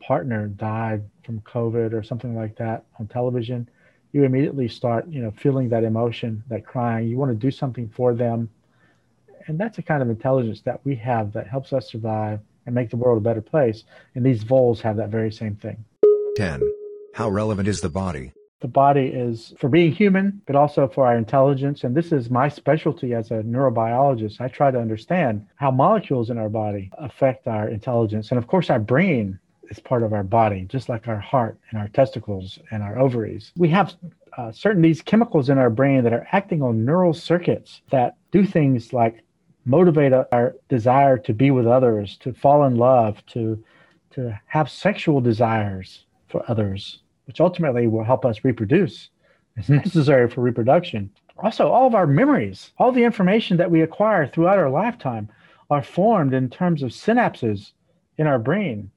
partner 0.00 0.48
died 0.48 1.02
from 1.24 1.40
COVID 1.40 1.92
or 1.92 2.02
something 2.02 2.34
like 2.34 2.56
that 2.56 2.84
on 2.98 3.06
television 3.06 3.68
you 4.12 4.24
immediately 4.24 4.68
start, 4.68 5.06
you 5.08 5.22
know, 5.22 5.30
feeling 5.30 5.68
that 5.68 5.84
emotion, 5.84 6.42
that 6.48 6.66
crying. 6.66 7.08
You 7.08 7.16
want 7.16 7.30
to 7.30 7.36
do 7.36 7.50
something 7.50 7.88
for 7.88 8.14
them. 8.14 8.50
And 9.46 9.58
that's 9.58 9.78
a 9.78 9.82
kind 9.82 10.02
of 10.02 10.10
intelligence 10.10 10.60
that 10.62 10.80
we 10.84 10.96
have 10.96 11.32
that 11.32 11.46
helps 11.46 11.72
us 11.72 11.90
survive 11.90 12.40
and 12.66 12.74
make 12.74 12.90
the 12.90 12.96
world 12.96 13.18
a 13.18 13.20
better 13.20 13.40
place. 13.40 13.84
And 14.14 14.24
these 14.24 14.42
voles 14.42 14.80
have 14.80 14.96
that 14.96 15.08
very 15.08 15.32
same 15.32 15.56
thing. 15.56 15.84
10. 16.36 16.60
How 17.14 17.28
relevant 17.28 17.68
is 17.68 17.80
the 17.80 17.88
body? 17.88 18.32
The 18.60 18.68
body 18.68 19.06
is 19.06 19.54
for 19.58 19.68
being 19.70 19.90
human, 19.90 20.42
but 20.46 20.54
also 20.54 20.86
for 20.86 21.06
our 21.06 21.16
intelligence. 21.16 21.82
And 21.82 21.96
this 21.96 22.12
is 22.12 22.28
my 22.28 22.48
specialty 22.48 23.14
as 23.14 23.30
a 23.30 23.42
neurobiologist. 23.42 24.40
I 24.40 24.48
try 24.48 24.70
to 24.70 24.78
understand 24.78 25.46
how 25.56 25.70
molecules 25.70 26.28
in 26.28 26.36
our 26.36 26.50
body 26.50 26.90
affect 26.98 27.46
our 27.48 27.68
intelligence. 27.68 28.30
And 28.30 28.38
of 28.38 28.46
course, 28.46 28.68
our 28.68 28.78
brain 28.78 29.38
is 29.70 29.78
part 29.78 30.02
of 30.02 30.12
our 30.12 30.24
body, 30.24 30.66
just 30.68 30.88
like 30.88 31.08
our 31.08 31.18
heart 31.18 31.58
and 31.70 31.80
our 31.80 31.88
testicles 31.88 32.58
and 32.70 32.82
our 32.82 32.98
ovaries. 32.98 33.52
We 33.56 33.68
have 33.68 33.94
uh, 34.36 34.52
certain 34.52 34.82
these 34.82 35.00
chemicals 35.00 35.48
in 35.48 35.58
our 35.58 35.70
brain 35.70 36.04
that 36.04 36.12
are 36.12 36.26
acting 36.32 36.62
on 36.62 36.84
neural 36.84 37.14
circuits 37.14 37.80
that 37.90 38.16
do 38.32 38.44
things 38.44 38.92
like 38.92 39.22
motivate 39.64 40.12
our 40.12 40.56
desire 40.68 41.16
to 41.18 41.32
be 41.32 41.50
with 41.50 41.66
others, 41.66 42.16
to 42.18 42.32
fall 42.32 42.64
in 42.64 42.76
love, 42.76 43.24
to 43.26 43.62
to 44.10 44.36
have 44.46 44.68
sexual 44.68 45.20
desires 45.20 46.04
for 46.26 46.42
others, 46.48 47.02
which 47.26 47.40
ultimately 47.40 47.86
will 47.86 48.02
help 48.02 48.24
us 48.24 48.44
reproduce. 48.44 49.10
It's 49.56 49.68
necessary 49.68 50.28
for 50.28 50.40
reproduction. 50.40 51.10
Also, 51.38 51.68
all 51.68 51.86
of 51.86 51.94
our 51.94 52.08
memories, 52.08 52.72
all 52.78 52.90
the 52.90 53.04
information 53.04 53.56
that 53.56 53.70
we 53.70 53.82
acquire 53.82 54.26
throughout 54.26 54.58
our 54.58 54.68
lifetime 54.68 55.28
are 55.70 55.82
formed 55.82 56.34
in 56.34 56.50
terms 56.50 56.82
of 56.82 56.90
synapses 56.90 57.72
in 58.18 58.26
our 58.26 58.38
brain 58.38 58.90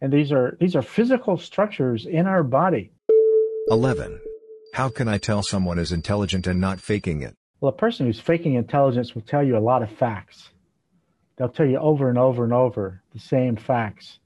and 0.00 0.12
these 0.12 0.32
are 0.32 0.56
these 0.60 0.76
are 0.76 0.82
physical 0.82 1.36
structures 1.36 2.06
in 2.06 2.26
our 2.26 2.42
body. 2.42 2.92
11 3.70 4.20
how 4.72 4.88
can 4.88 5.08
i 5.08 5.18
tell 5.18 5.42
someone 5.42 5.78
is 5.78 5.92
intelligent 5.92 6.46
and 6.46 6.60
not 6.60 6.80
faking 6.80 7.22
it? 7.22 7.34
Well 7.60 7.70
a 7.70 7.76
person 7.76 8.06
who's 8.06 8.20
faking 8.20 8.54
intelligence 8.54 9.14
will 9.14 9.22
tell 9.22 9.42
you 9.42 9.56
a 9.56 9.58
lot 9.58 9.82
of 9.82 9.90
facts. 9.90 10.50
They'll 11.36 11.48
tell 11.48 11.66
you 11.66 11.78
over 11.78 12.08
and 12.08 12.18
over 12.18 12.44
and 12.44 12.52
over 12.52 13.02
the 13.12 13.20
same 13.20 13.56
facts 13.56 14.18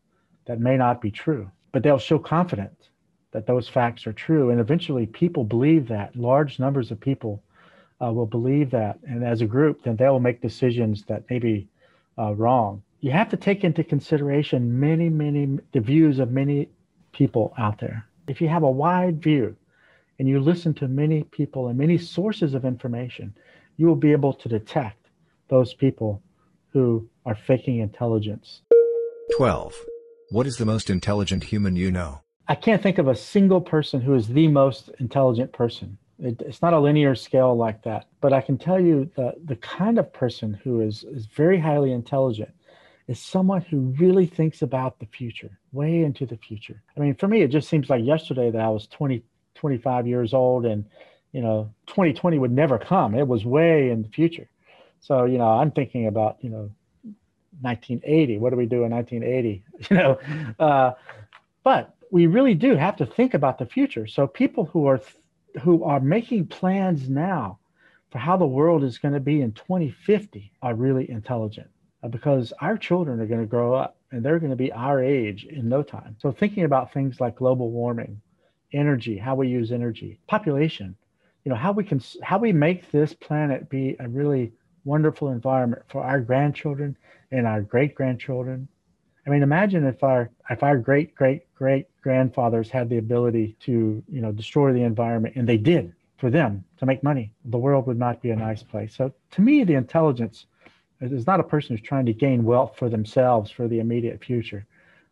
that 0.47 0.61
may 0.61 0.77
not 0.77 1.01
be 1.01 1.11
true 1.11 1.51
but 1.73 1.83
they'll 1.83 1.99
show 1.99 2.21
confidence 2.21 2.89
that 3.33 3.47
those 3.49 3.69
facts 3.69 4.07
are 4.07 4.13
true. 4.13 4.51
And 4.51 4.61
eventually 4.61 5.07
people 5.07 5.43
believe 5.43 5.89
that. 5.89 6.15
Large 6.15 6.61
numbers 6.61 6.93
of 6.93 7.01
people 7.01 7.43
uh, 8.01 8.13
will 8.13 8.27
believe 8.27 8.71
that. 8.71 9.01
And 9.09 9.25
as 9.25 9.41
a 9.41 9.47
group 9.47 9.83
then 9.83 9.97
they 9.97 10.09
will 10.09 10.21
make 10.21 10.41
decisions 10.41 11.05
that 11.07 11.29
may 11.29 11.41
be 11.41 11.69
uh, 12.17 12.33
wrong 12.35 12.83
you 13.05 13.11
have 13.11 13.29
to 13.29 13.37
take 13.37 13.65
into 13.65 13.85
consideration 13.85 14.81
many, 14.81 15.11
many, 15.11 15.59
the 15.73 15.81
views 15.81 16.19
of 16.19 16.31
many 16.31 16.71
people 17.13 17.53
out 17.59 17.79
there. 17.79 18.07
If 18.29 18.41
you 18.41 18.49
have 18.49 18.63
a 18.63 18.71
wide 18.71 19.23
view 19.23 19.57
and 20.19 20.27
you 20.27 20.41
listen 20.41 20.73
to 20.77 20.89
many 20.89 21.23
people 21.25 21.69
and 21.69 21.77
many 21.77 21.99
sources 21.99 22.55
of 22.55 22.65
information, 22.65 23.35
you 23.77 23.87
will 23.87 23.95
be 23.95 24.13
able 24.13 24.33
to 24.33 24.49
detect 24.49 25.11
those 25.49 25.75
people 25.75 26.23
who 26.73 27.07
are 27.27 27.35
faking 27.35 27.81
intelligence. 27.81 28.63
12. 29.37 29.75
What 30.31 30.47
is 30.47 30.57
the 30.57 30.65
most 30.65 30.89
intelligent 30.89 31.45
human 31.45 31.77
you 31.77 31.91
know? 31.91 32.23
I 32.49 32.55
can't 32.55 32.83
think 32.83 32.97
of 32.97 33.09
a 33.09 33.15
single 33.15 33.61
person 33.61 34.01
who 34.01 34.15
is 34.15 34.29
the 34.29 34.49
most 34.49 34.89
intelligent 34.99 35.53
person. 35.53 35.99
It, 36.19 36.41
it's 36.41 36.63
not 36.63 36.73
a 36.73 36.81
linear 36.81 37.15
scale 37.17 37.55
like 37.55 37.83
that. 37.83 38.07
But 38.23 38.33
I 38.33 38.41
can 38.41 38.57
tell 38.57 38.81
you 38.81 39.11
the, 39.15 39.35
the 39.45 39.57
kind 39.57 39.99
of 39.99 40.11
person 40.11 40.55
who 40.65 40.81
is, 40.81 41.05
is 41.05 41.27
very 41.27 41.61
highly 41.61 41.93
intelligent 41.93 42.55
is 43.07 43.21
someone 43.21 43.61
who 43.61 43.95
really 43.99 44.27
thinks 44.27 44.63
about 44.63 44.99
the 44.99 45.07
future, 45.07 45.59
way 45.73 46.05
into 46.05 46.27
the 46.27 46.37
future. 46.37 46.83
I 46.97 47.01
mean, 47.01 47.15
for 47.15 47.29
me, 47.29 47.43
it 47.43 47.49
just 47.49 47.69
seems 47.69 47.91
like 47.91 48.05
yesterday 48.05 48.51
that 48.51 48.61
I 48.61 48.69
was 48.69 48.87
20, 48.87 49.23
25 49.55 50.07
years 50.07 50.33
old 50.33 50.65
and, 50.65 50.87
you 51.33 51.43
know, 51.43 51.71
2020 51.89 52.39
would 52.39 52.53
never 52.53 52.79
come. 52.79 53.15
It 53.15 53.29
was 53.29 53.45
way 53.45 53.91
in 53.91 54.03
the 54.03 54.09
future. 54.09 54.49
So, 55.01 55.27
you 55.27 55.37
know, 55.37 55.49
I'm 55.49 55.71
thinking 55.71 56.07
about, 56.07 56.39
you 56.41 56.49
know, 56.49 56.71
1980. 57.61 58.39
What 58.39 58.51
do 58.51 58.57
we 58.57 58.67
do 58.67 58.85
in 58.85 58.91
1980? 58.91 59.65
You 59.91 59.97
know, 59.97 60.19
uh, 60.59 60.93
but 61.63 61.95
we 62.11 62.27
really 62.27 62.55
do 62.55 62.77
have 62.77 62.97
to 62.97 63.07
think 63.07 63.35
about 63.35 63.59
the 63.59 63.67
future. 63.67 64.07
So 64.07 64.27
people 64.27 64.65
who 64.67 64.87
are 64.87 65.01
who 65.63 65.85
are 65.85 66.01
making 66.01 66.47
plans 66.47 67.09
now 67.09 67.59
for 68.11 68.19
how 68.19 68.37
the 68.37 68.47
world 68.47 68.83
is 68.83 68.99
going 68.99 69.15
to 69.15 69.21
be 69.21 69.41
in 69.41 69.53
2050 69.53 70.53
are 70.63 70.75
really 70.75 71.09
intelligent. 71.11 71.69
Uh, 72.05 72.09
because 72.09 72.53
our 72.61 72.77
children 72.77 73.19
are 73.19 73.27
going 73.27 73.41
to 73.41 73.47
grow 73.47 73.73
up 73.73 73.97
and 74.13 74.23
they're 74.23 74.39
going 74.39 74.51
to 74.51 74.57
be 74.57 74.71
our 74.73 75.03
age 75.03 75.45
in 75.45 75.69
no 75.69 75.83
time. 75.83 76.15
So 76.21 76.31
thinking 76.31 76.65
about 76.65 76.93
things 76.93 77.19
like 77.19 77.37
global 77.37 77.71
warming, 77.71 78.21
energy, 78.75 79.17
how 79.17 79.35
we 79.35 79.49
use 79.49 79.73
energy, 79.73 80.19
population, 80.27 80.97
you 81.45 81.51
know, 81.51 81.57
how 81.57 81.73
we 81.73 81.83
can 81.83 82.03
how 82.23 82.39
we 82.39 82.53
make 82.53 82.91
this 82.91 83.15
planet 83.15 83.71
be 83.71 83.97
a 84.01 84.09
really 84.09 84.53
wonderful 84.85 85.31
environment 85.31 85.83
for 85.89 86.03
our 86.03 86.21
grandchildren 86.21 86.95
and 87.31 87.47
our 87.47 87.63
great 87.63 87.95
grandchildren. 87.95 88.69
I 89.27 89.31
mean, 89.31 89.43
imagine 89.43 89.87
if 89.87 90.03
our 90.05 90.31
if 90.51 90.63
our 90.63 90.77
great 90.77 91.15
great 91.15 91.55
great 91.55 91.87
grandfathers 92.03 92.69
had 92.69 92.91
the 92.91 92.99
ability 92.99 93.57
to 93.61 94.03
you 94.11 94.21
know 94.21 94.33
destroy 94.33 94.75
the 94.75 94.83
environment, 94.83 95.37
and 95.37 95.49
they 95.49 95.57
did 95.57 95.95
for 96.19 96.29
them 96.31 96.65
to 96.79 96.87
make 96.87 97.03
money. 97.03 97.33
The 97.47 97.59
world 97.59 97.87
would 97.87 97.99
not 97.99 98.21
be 98.21 98.31
a 98.31 98.37
nice 98.37 98.63
place. 98.63 98.95
So 98.95 99.13
to 99.33 99.41
me, 99.41 99.65
the 99.65 99.75
intelligence 99.75 100.47
is 101.13 101.27
not 101.27 101.41
a 101.41 101.45
person 101.45 101.77
who's 101.77 101.87
trying 101.87 102.07
to 102.07 102.13
gain 102.13 102.45
wealth 102.45 102.77
for 102.77 102.89
themselves 102.89 103.51
for 103.51 103.69
the 103.69 103.81
immediate 103.81 104.23
future, 104.25 104.67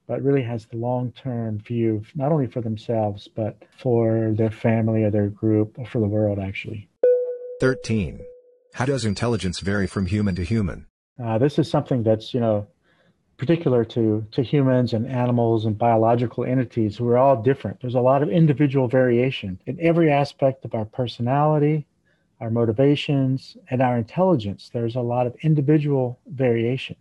but 0.06 0.22
really 0.22 0.42
has 0.42 0.66
the 0.66 0.76
long 0.76 1.12
term 1.12 1.58
view, 1.58 2.02
not 2.14 2.32
only 2.32 2.46
for 2.46 2.60
themselves, 2.60 3.28
but 3.34 3.62
for 3.78 4.32
their 4.36 4.50
family 4.50 5.04
or 5.04 5.10
their 5.10 5.28
group 5.28 5.78
or 5.78 5.86
for 5.86 6.00
the 6.00 6.06
world, 6.06 6.38
actually. 6.38 6.88
13. 7.60 8.20
How 8.74 8.86
does 8.86 9.04
intelligence 9.04 9.60
vary 9.60 9.86
from 9.86 10.06
human 10.06 10.34
to 10.36 10.44
human? 10.44 10.86
Uh, 11.22 11.38
this 11.38 11.58
is 11.58 11.70
something 11.70 12.02
that's, 12.02 12.32
you 12.32 12.40
know, 12.40 12.66
particular 13.36 13.84
to, 13.84 14.24
to 14.30 14.42
humans 14.42 14.92
and 14.92 15.06
animals 15.06 15.64
and 15.64 15.76
biological 15.76 16.44
entities 16.44 16.96
who 16.96 17.08
are 17.08 17.18
all 17.18 17.42
different. 17.42 17.80
There's 17.80 17.94
a 17.94 18.00
lot 18.00 18.22
of 18.22 18.28
individual 18.28 18.88
variation 18.88 19.60
in 19.66 19.78
every 19.80 20.10
aspect 20.10 20.64
of 20.64 20.74
our 20.74 20.84
personality, 20.84 21.86
our 22.42 22.50
motivations, 22.50 23.56
and 23.70 23.80
our 23.80 23.96
intelligence. 23.96 24.68
There's 24.72 24.96
a 24.96 25.00
lot 25.00 25.28
of 25.28 25.36
individual 25.42 26.18
variation. 26.26 26.96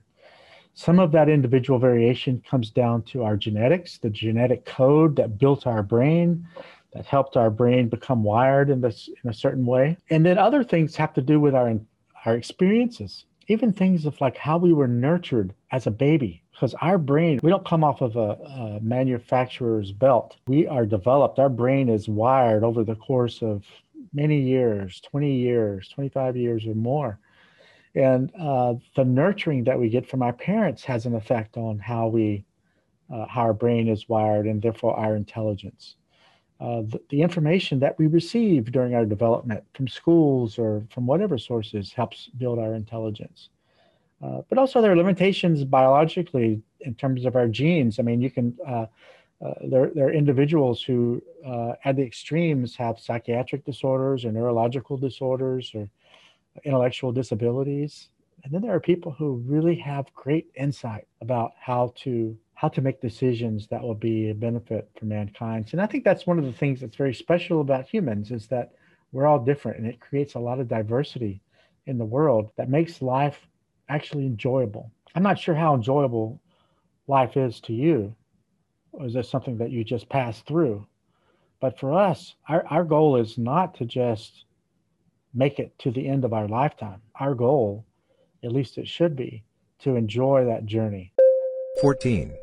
Some 0.74 1.00
of 1.00 1.12
that 1.12 1.30
individual 1.30 1.80
variation 1.80 2.42
comes 2.50 2.70
down 2.70 3.04
to 3.12 3.24
our 3.24 3.36
genetics, 3.36 3.98
the 3.98 4.10
genetic 4.10 4.66
code 4.66 5.16
that 5.18 5.38
built 5.38 5.68
our 5.68 5.84
brain, 5.84 6.48
that 6.94 7.06
helped 7.06 7.36
our 7.38 7.50
brain 7.50 7.90
become 7.90 8.24
wired 8.24 8.70
in 8.70 8.82
this 8.82 9.10
in 9.24 9.30
a 9.30 9.34
certain 9.34 9.66
way. 9.66 9.98
And 10.12 10.26
then 10.26 10.38
other 10.38 10.64
things 10.64 10.96
have 10.96 11.14
to 11.16 11.22
do 11.22 11.40
with 11.40 11.56
our 11.56 11.74
our 12.26 12.36
experiences, 12.36 13.26
even 13.48 13.74
things 13.74 14.06
of 14.06 14.22
like 14.22 14.38
how 14.38 14.58
we 14.58 14.74
were 14.74 14.88
nurtured 14.88 15.54
as 15.72 15.88
a 15.88 15.92
baby. 15.92 16.44
Because 16.52 16.76
our 16.76 17.00
brain, 17.00 17.40
we 17.42 17.50
don't 17.50 17.66
come 17.66 17.84
off 17.84 18.02
of 18.02 18.16
a, 18.16 18.38
a 18.78 18.80
manufacturer's 18.82 19.92
belt. 19.92 20.38
We 20.48 20.68
are 20.68 20.86
developed. 20.86 21.40
Our 21.40 21.50
brain 21.50 21.90
is 21.90 22.08
wired 22.08 22.64
over 22.64 22.84
the 22.84 22.96
course 22.96 23.42
of 23.42 23.66
many 24.14 24.40
years 24.40 25.02
20 25.02 25.34
years, 25.34 25.90
25 25.90 26.38
years 26.38 26.66
or 26.66 26.76
more. 26.76 27.20
And 27.96 28.32
uh, 28.40 28.76
the 28.96 29.04
nurturing 29.04 29.66
that 29.66 29.80
we 29.80 29.90
get 29.90 30.08
from 30.08 30.22
our 30.22 30.34
parents 30.34 30.84
has 30.86 31.06
an 31.06 31.16
effect 31.16 31.58
on 31.58 31.78
how 31.78 32.08
we, 32.08 32.46
uh, 33.14 33.26
how 33.28 33.42
our 33.42 33.54
brain 33.54 33.90
is 33.90 34.08
wired, 34.08 34.48
and 34.48 34.62
therefore 34.62 34.98
our 34.98 35.16
intelligence. 35.16 35.96
Uh, 36.62 36.82
the, 36.84 37.02
the, 37.10 37.22
information 37.22 37.80
that 37.80 37.98
we 37.98 38.06
receive 38.06 38.72
during 38.72 38.94
our 38.94 39.04
development 39.04 39.64
from 39.74 39.88
schools 39.88 40.60
or 40.60 40.86
from 40.94 41.08
whatever 41.08 41.38
sources 41.38 41.92
helps 41.92 42.28
build 42.38 42.60
our 42.60 42.76
intelligence. 42.76 43.50
Uh, 44.24 44.42
but 44.48 44.60
also 44.60 44.80
there 44.80 44.92
are 44.92 44.96
limitations 44.96 45.64
biologically 45.64 46.62
in 46.82 46.94
terms 46.94 47.26
of 47.26 47.36
our 47.36 47.48
genes. 47.48 47.98
I 47.98 48.04
mean, 48.04 48.22
you 48.22 48.30
can 48.30 48.56
uh, 49.44 49.54
there, 49.64 49.92
there 49.96 50.08
are 50.08 50.14
individuals 50.14 50.84
who, 50.84 51.22
uh, 51.46 51.74
at 51.84 51.96
the 51.96 52.04
extremes, 52.04 52.76
have 52.76 53.00
psychiatric 53.00 53.66
disorders 53.66 54.24
or 54.24 54.32
neurological 54.32 54.98
disorders 54.98 55.72
or 55.74 55.90
intellectual 56.64 57.12
disabilities. 57.12 58.10
And 58.44 58.54
then 58.54 58.62
there 58.62 58.74
are 58.74 58.80
people 58.80 59.12
who 59.12 59.44
really 59.46 59.76
have 59.76 60.14
great 60.14 60.48
insight 60.56 61.08
about 61.22 61.52
how 61.60 61.94
to 61.98 62.38
how 62.54 62.68
to 62.68 62.82
make 62.82 63.02
decisions 63.02 63.66
that 63.68 63.82
will 63.82 63.96
be 63.96 64.30
a 64.30 64.36
benefit 64.36 64.88
for 64.96 65.06
mankind. 65.06 65.70
And 65.72 65.82
I 65.82 65.88
think 65.88 66.04
that's 66.04 66.28
one 66.28 66.38
of 66.38 66.46
the 66.46 66.54
things 66.54 66.80
that's 66.80 66.96
very 66.96 67.14
special 67.14 67.62
about 67.62 67.88
humans 67.88 68.30
is 68.30 68.46
that 68.48 68.74
we're 69.12 69.26
all 69.26 69.40
different 69.40 69.80
and 69.80 69.88
it 69.88 70.00
creates 70.00 70.36
a 70.36 70.40
lot 70.40 70.60
of 70.60 70.68
diversity 70.68 71.42
in 71.88 71.98
the 71.98 72.06
world 72.06 72.52
that 72.58 72.70
makes 72.70 73.02
life 73.02 73.48
actually 73.90 74.28
enjoyable. 74.28 74.92
I'm 75.16 75.24
not 75.24 75.40
sure 75.40 75.56
how 75.56 75.74
enjoyable 75.74 76.40
life 77.08 77.36
is 77.36 77.60
to 77.62 77.74
you, 77.74 78.16
or 78.92 79.06
is 79.06 79.14
this 79.14 79.30
something 79.30 79.58
that 79.58 79.72
you 79.72 79.84
just 79.84 80.10
pass 80.10 80.42
through? 80.42 80.86
But 81.60 81.80
for 81.80 81.94
us, 81.94 82.36
our, 82.50 82.66
our 82.68 82.84
goal 82.84 83.18
is 83.18 83.38
not 83.38 83.76
to 83.76 83.86
just 83.86 84.46
make 85.34 85.60
it 85.60 85.78
to 85.80 85.92
the 85.92 86.08
end 86.08 86.26
of 86.26 86.34
our 86.34 86.48
lifetime. 86.48 87.02
Our 87.20 87.36
goal, 87.36 87.86
at 88.44 88.52
least 88.52 88.78
it 88.78 88.88
should 88.88 89.16
be, 89.16 89.44
to 89.80 89.96
enjoy 89.96 90.46
that 90.46 90.66
journey. 90.66 91.14
14. 91.82 92.34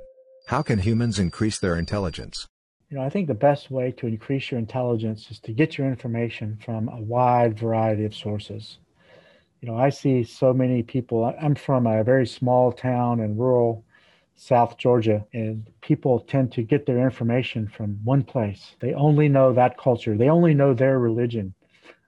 How 0.47 0.63
can 0.63 0.79
humans 0.79 1.19
increase 1.19 1.59
their 1.59 1.77
intelligence? 1.77 2.47
You 2.91 2.97
know, 2.97 3.03
I 3.03 3.11
think 3.11 3.29
the 3.29 3.35
best 3.35 3.71
way 3.71 3.93
to 3.93 4.07
increase 4.07 4.51
your 4.51 4.59
intelligence 4.59 5.31
is 5.31 5.41
to 5.41 5.53
get 5.53 5.77
your 5.77 5.87
information 5.87 6.59
from 6.65 6.89
a 6.89 7.01
wide 7.01 7.59
variety 7.59 8.07
of 8.07 8.15
sources. 8.15 8.79
You 9.61 9.69
know, 9.69 9.77
I 9.77 9.91
see 9.91 10.25
so 10.25 10.55
many 10.55 10.83
people. 10.83 11.35
I'm 11.39 11.55
from 11.55 11.87
a 11.87 12.03
very 12.03 12.27
small 12.27 12.73
town 12.73 13.21
in 13.21 13.37
rural 13.37 13.85
South 14.41 14.79
Georgia, 14.79 15.27
and 15.33 15.69
people 15.81 16.21
tend 16.21 16.53
to 16.53 16.63
get 16.63 16.87
their 16.87 17.01
information 17.01 17.67
from 17.67 17.99
one 18.05 18.23
place. 18.23 18.77
They 18.79 18.95
only 18.95 19.29
know 19.29 19.53
that 19.53 19.77
culture, 19.77 20.17
they 20.17 20.29
only 20.29 20.55
know 20.55 20.75
their 20.75 20.99
religion. 21.01 21.55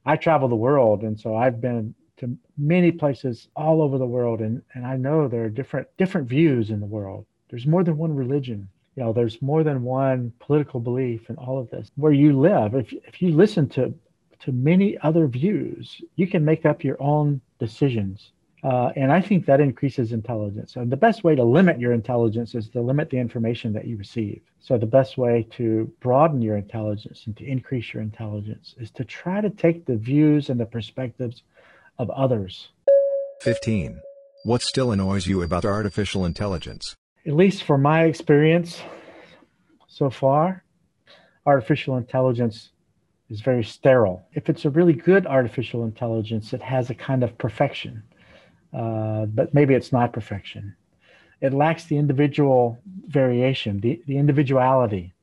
I 0.06 0.16
travel 0.16 0.48
the 0.48 0.54
world, 0.54 1.02
and 1.02 1.18
so 1.18 1.34
I've 1.34 1.60
been 1.60 1.94
to 2.18 2.36
many 2.56 2.92
places 2.92 3.48
all 3.56 3.82
over 3.82 3.98
the 3.98 4.06
world, 4.06 4.40
and, 4.40 4.62
and 4.74 4.86
I 4.86 4.96
know 4.96 5.26
there 5.26 5.44
are 5.44 5.50
different 5.50 5.88
different 5.96 6.28
views 6.28 6.70
in 6.70 6.78
the 6.78 6.86
world. 6.86 7.26
There's 7.48 7.66
more 7.66 7.82
than 7.82 7.98
one 7.98 8.14
religion. 8.14 8.68
You 8.94 9.04
know, 9.04 9.12
there's 9.12 9.42
more 9.42 9.64
than 9.64 9.82
one 9.82 10.32
political 10.38 10.78
belief 10.78 11.30
in 11.30 11.36
all 11.36 11.58
of 11.58 11.70
this. 11.70 11.90
Where 11.96 12.12
you 12.12 12.38
live, 12.38 12.74
if 12.74 12.92
if 12.92 13.20
you 13.20 13.32
listen 13.32 13.68
to 13.70 13.92
to 14.40 14.52
many 14.52 14.96
other 14.98 15.26
views, 15.26 16.00
you 16.14 16.28
can 16.28 16.44
make 16.44 16.64
up 16.64 16.84
your 16.84 17.02
own 17.02 17.40
decisions 17.58 18.32
uh, 18.62 18.90
and 18.94 19.10
I 19.10 19.20
think 19.22 19.46
that 19.46 19.60
increases 19.60 20.12
intelligence. 20.12 20.76
And 20.76 20.92
the 20.92 20.96
best 20.96 21.24
way 21.24 21.34
to 21.34 21.42
limit 21.42 21.80
your 21.80 21.92
intelligence 21.92 22.54
is 22.54 22.68
to 22.70 22.82
limit 22.82 23.08
the 23.08 23.16
information 23.16 23.72
that 23.72 23.86
you 23.86 23.96
receive. 23.96 24.42
So 24.58 24.76
the 24.76 24.86
best 24.86 25.16
way 25.16 25.46
to 25.52 25.90
broaden 26.00 26.42
your 26.42 26.56
intelligence 26.56 27.22
and 27.26 27.36
to 27.38 27.44
increase 27.44 27.94
your 27.94 28.02
intelligence 28.02 28.74
is 28.78 28.90
to 28.92 29.04
try 29.04 29.40
to 29.40 29.48
take 29.48 29.86
the 29.86 29.96
views 29.96 30.50
and 30.50 30.60
the 30.60 30.66
perspectives 30.66 31.42
of 31.98 32.10
others. 32.10 32.68
15. 33.40 34.00
What 34.44 34.62
still 34.62 34.92
annoys 34.92 35.26
you 35.26 35.42
about 35.42 35.64
artificial 35.64 36.26
intelligence? 36.26 36.96
At 37.26 37.34
least 37.34 37.62
for 37.62 37.78
my 37.78 38.04
experience 38.04 38.82
so 39.88 40.10
far, 40.10 40.64
artificial 41.46 41.96
intelligence 41.96 42.70
is 43.30 43.40
very 43.40 43.64
sterile. 43.64 44.22
If 44.34 44.50
it's 44.50 44.66
a 44.66 44.70
really 44.70 44.92
good 44.92 45.26
artificial 45.26 45.84
intelligence, 45.84 46.52
it 46.52 46.60
has 46.60 46.90
a 46.90 46.94
kind 46.94 47.22
of 47.22 47.36
perfection 47.38 48.02
uh, 48.72 49.26
but 49.26 49.52
maybe 49.52 49.74
it's 49.74 49.92
not 49.92 50.12
perfection. 50.12 50.74
It 51.40 51.54
lacks 51.54 51.84
the 51.84 51.96
individual 51.96 52.78
variation, 53.06 53.80
the, 53.80 54.00
the 54.06 54.18
individuality. 54.18 55.14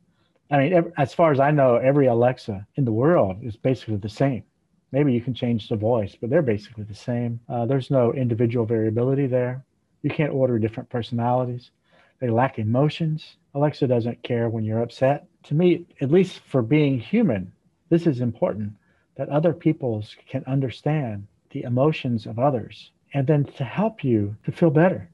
I 0.50 0.58
mean, 0.58 0.74
every, 0.74 0.92
as 0.98 1.14
far 1.14 1.32
as 1.32 1.40
I 1.40 1.52
know, 1.52 1.76
every 1.76 2.08
Alexa 2.08 2.66
in 2.76 2.86
the 2.86 2.92
world 2.92 3.38
is 3.44 3.56
basically 3.56 3.98
the 3.98 4.10
same. 4.10 4.44
Maybe 4.92 5.14
you 5.14 5.22
can 5.22 5.34
change 5.34 5.68
the 5.68 5.76
voice, 5.76 6.16
but 6.20 6.30
they're 6.30 6.42
basically 6.42 6.86
the 6.86 6.96
same. 6.96 7.40
Uh, 7.50 7.66
there's 7.66 7.92
no 7.92 8.14
individual 8.14 8.66
variability 8.66 9.28
there. 9.28 9.64
You 10.02 10.10
can't 10.10 10.34
order 10.34 10.58
different 10.58 10.90
personalities. 10.90 11.72
They 12.20 12.30
lack 12.30 12.58
emotions. 12.58 13.36
Alexa 13.54 13.88
doesn't 13.88 14.24
care 14.24 14.50
when 14.50 14.64
you're 14.64 14.82
upset. 14.82 15.28
To 15.44 15.54
me, 15.54 15.86
at 16.02 16.12
least 16.12 16.40
for 16.40 16.62
being 16.62 17.00
human, 17.00 17.52
this 17.90 18.08
is 18.08 18.22
important 18.22 18.74
that 19.16 19.30
other 19.30 19.54
peoples 19.54 20.16
can 20.28 20.44
understand 20.46 21.28
the 21.52 21.64
emotions 21.64 22.26
of 22.26 22.40
others 22.40 22.92
and 23.18 23.26
then 23.26 23.44
to 23.44 23.64
help 23.64 24.04
you 24.04 24.38
to 24.46 24.52
feel 24.52 24.70
better. 24.70 25.10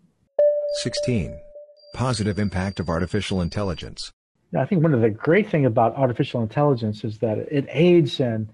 16. 0.81 1.39
Positive 1.93 2.37
impact 2.37 2.81
of 2.81 2.89
artificial 2.89 3.39
intelligence. 3.39 4.11
I 4.59 4.65
think 4.65 4.83
one 4.83 4.93
of 4.93 4.99
the 4.99 5.09
great 5.09 5.49
things 5.49 5.65
about 5.65 5.95
artificial 5.95 6.41
intelligence 6.41 7.05
is 7.05 7.19
that 7.19 7.37
it 7.37 7.65
aids 7.69 8.19
in 8.19 8.49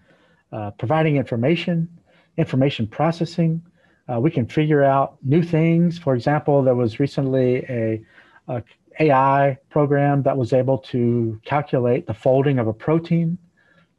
uh, 0.51 0.69
providing 0.77 1.15
information, 1.17 1.89
information 2.37 2.85
processing. 2.85 3.63
Uh, 4.07 4.19
we 4.19 4.29
can 4.29 4.45
figure 4.45 4.83
out 4.83 5.17
new 5.23 5.41
things. 5.41 5.97
For 5.97 6.13
example, 6.13 6.61
there 6.61 6.75
was 6.75 6.99
recently 6.99 7.65
a, 7.67 8.03
a 8.47 8.63
AI 8.99 9.57
program 9.71 10.21
that 10.23 10.37
was 10.37 10.53
able 10.53 10.77
to 10.93 11.41
calculate 11.43 12.05
the 12.05 12.13
folding 12.13 12.59
of 12.59 12.67
a 12.67 12.73
protein. 12.73 13.39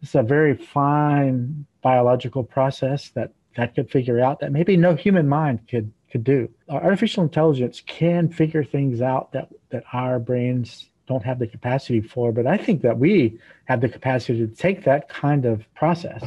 It's 0.00 0.14
a 0.14 0.22
very 0.22 0.54
fine 0.54 1.66
biological 1.82 2.44
process 2.44 3.08
that 3.16 3.32
that 3.60 3.74
could 3.74 3.90
figure 3.90 4.20
out 4.20 4.40
that 4.40 4.52
maybe 4.52 4.76
no 4.76 4.94
human 4.94 5.28
mind 5.28 5.60
could 5.68 5.92
could 6.10 6.24
do. 6.24 6.48
Artificial 6.68 7.22
intelligence 7.22 7.82
can 7.86 8.28
figure 8.28 8.64
things 8.64 9.00
out 9.00 9.32
that 9.32 9.48
that 9.70 9.84
our 9.92 10.18
brains 10.18 10.88
don't 11.06 11.24
have 11.24 11.38
the 11.38 11.46
capacity 11.46 12.00
for, 12.00 12.32
but 12.32 12.46
I 12.46 12.56
think 12.56 12.82
that 12.82 12.98
we 12.98 13.38
have 13.64 13.80
the 13.80 13.88
capacity 13.88 14.38
to 14.38 14.46
take 14.46 14.84
that 14.84 15.08
kind 15.08 15.44
of 15.44 15.62
process 15.74 16.22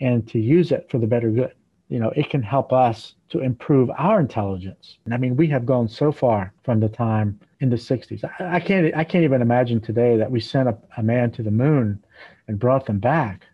and 0.00 0.28
to 0.28 0.38
use 0.38 0.72
it 0.72 0.88
for 0.90 0.98
the 0.98 1.06
better 1.06 1.30
good. 1.30 1.52
You 1.88 2.00
know, 2.00 2.10
it 2.10 2.28
can 2.28 2.42
help 2.42 2.72
us 2.72 3.14
to 3.28 3.40
improve 3.40 3.88
our 3.96 4.20
intelligence. 4.20 4.98
And 5.04 5.14
I 5.14 5.16
mean, 5.16 5.36
we 5.36 5.46
have 5.48 5.64
gone 5.64 5.88
so 5.88 6.10
far 6.10 6.52
from 6.64 6.80
the 6.80 6.88
time 6.88 7.38
in 7.60 7.70
the 7.70 7.76
60s. 7.76 8.24
I, 8.24 8.56
I 8.56 8.60
can't 8.60 8.94
I 8.94 9.04
can't 9.04 9.24
even 9.24 9.40
imagine 9.40 9.80
today 9.80 10.16
that 10.18 10.30
we 10.30 10.40
sent 10.40 10.68
a, 10.68 10.76
a 10.98 11.02
man 11.02 11.30
to 11.32 11.42
the 11.42 11.50
moon 11.50 12.04
and 12.48 12.58
brought 12.58 12.86
them 12.86 12.98
back 12.98 13.46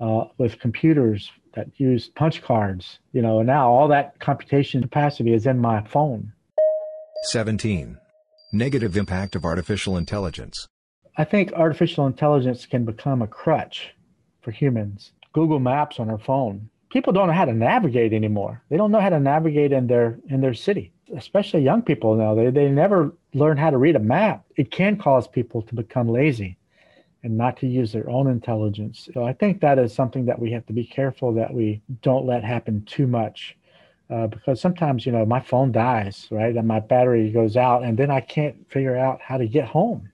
uh, 0.00 0.24
with 0.38 0.58
computers 0.58 1.30
that 1.54 1.68
used 1.76 2.14
punch 2.14 2.42
cards, 2.42 2.98
you 3.12 3.22
know, 3.22 3.38
and 3.38 3.46
now 3.46 3.70
all 3.70 3.88
that 3.88 4.18
computation 4.20 4.82
capacity 4.82 5.32
is 5.32 5.46
in 5.46 5.58
my 5.58 5.82
phone. 5.82 6.32
17. 7.24 7.98
Negative 8.52 8.96
impact 8.96 9.36
of 9.36 9.44
artificial 9.44 9.96
intelligence. 9.96 10.66
I 11.16 11.24
think 11.24 11.52
artificial 11.52 12.06
intelligence 12.06 12.66
can 12.66 12.84
become 12.84 13.22
a 13.22 13.26
crutch 13.26 13.94
for 14.40 14.50
humans. 14.50 15.12
Google 15.32 15.60
Maps 15.60 15.98
on 15.98 16.10
our 16.10 16.18
phone. 16.18 16.68
People 16.90 17.12
don't 17.12 17.26
know 17.26 17.32
how 17.32 17.44
to 17.46 17.54
navigate 17.54 18.12
anymore. 18.12 18.62
They 18.68 18.76
don't 18.76 18.90
know 18.90 19.00
how 19.00 19.08
to 19.08 19.20
navigate 19.20 19.72
in 19.72 19.86
their 19.86 20.18
in 20.28 20.42
their 20.42 20.52
city, 20.52 20.92
especially 21.16 21.62
young 21.62 21.82
people 21.82 22.16
now. 22.16 22.34
They 22.34 22.50
they 22.50 22.68
never 22.68 23.14
learn 23.32 23.56
how 23.56 23.70
to 23.70 23.78
read 23.78 23.96
a 23.96 24.00
map. 24.00 24.44
It 24.56 24.70
can 24.70 24.98
cause 24.98 25.26
people 25.26 25.62
to 25.62 25.74
become 25.74 26.08
lazy 26.08 26.58
and 27.22 27.36
not 27.36 27.56
to 27.58 27.66
use 27.66 27.92
their 27.92 28.08
own 28.10 28.28
intelligence. 28.28 29.08
So 29.14 29.24
I 29.24 29.32
think 29.32 29.60
that 29.60 29.78
is 29.78 29.94
something 29.94 30.26
that 30.26 30.38
we 30.38 30.50
have 30.52 30.66
to 30.66 30.72
be 30.72 30.84
careful 30.84 31.32
that 31.34 31.52
we 31.52 31.82
don't 32.02 32.26
let 32.26 32.42
happen 32.44 32.84
too 32.84 33.06
much. 33.06 33.56
Uh, 34.10 34.26
because 34.26 34.60
sometimes, 34.60 35.06
you 35.06 35.12
know, 35.12 35.24
my 35.24 35.40
phone 35.40 35.72
dies, 35.72 36.28
right? 36.30 36.54
And 36.54 36.68
my 36.68 36.80
battery 36.80 37.30
goes 37.30 37.56
out, 37.56 37.82
and 37.82 37.96
then 37.96 38.10
I 38.10 38.20
can't 38.20 38.70
figure 38.70 38.96
out 38.96 39.20
how 39.22 39.38
to 39.38 39.46
get 39.46 39.64
home. 39.66 40.10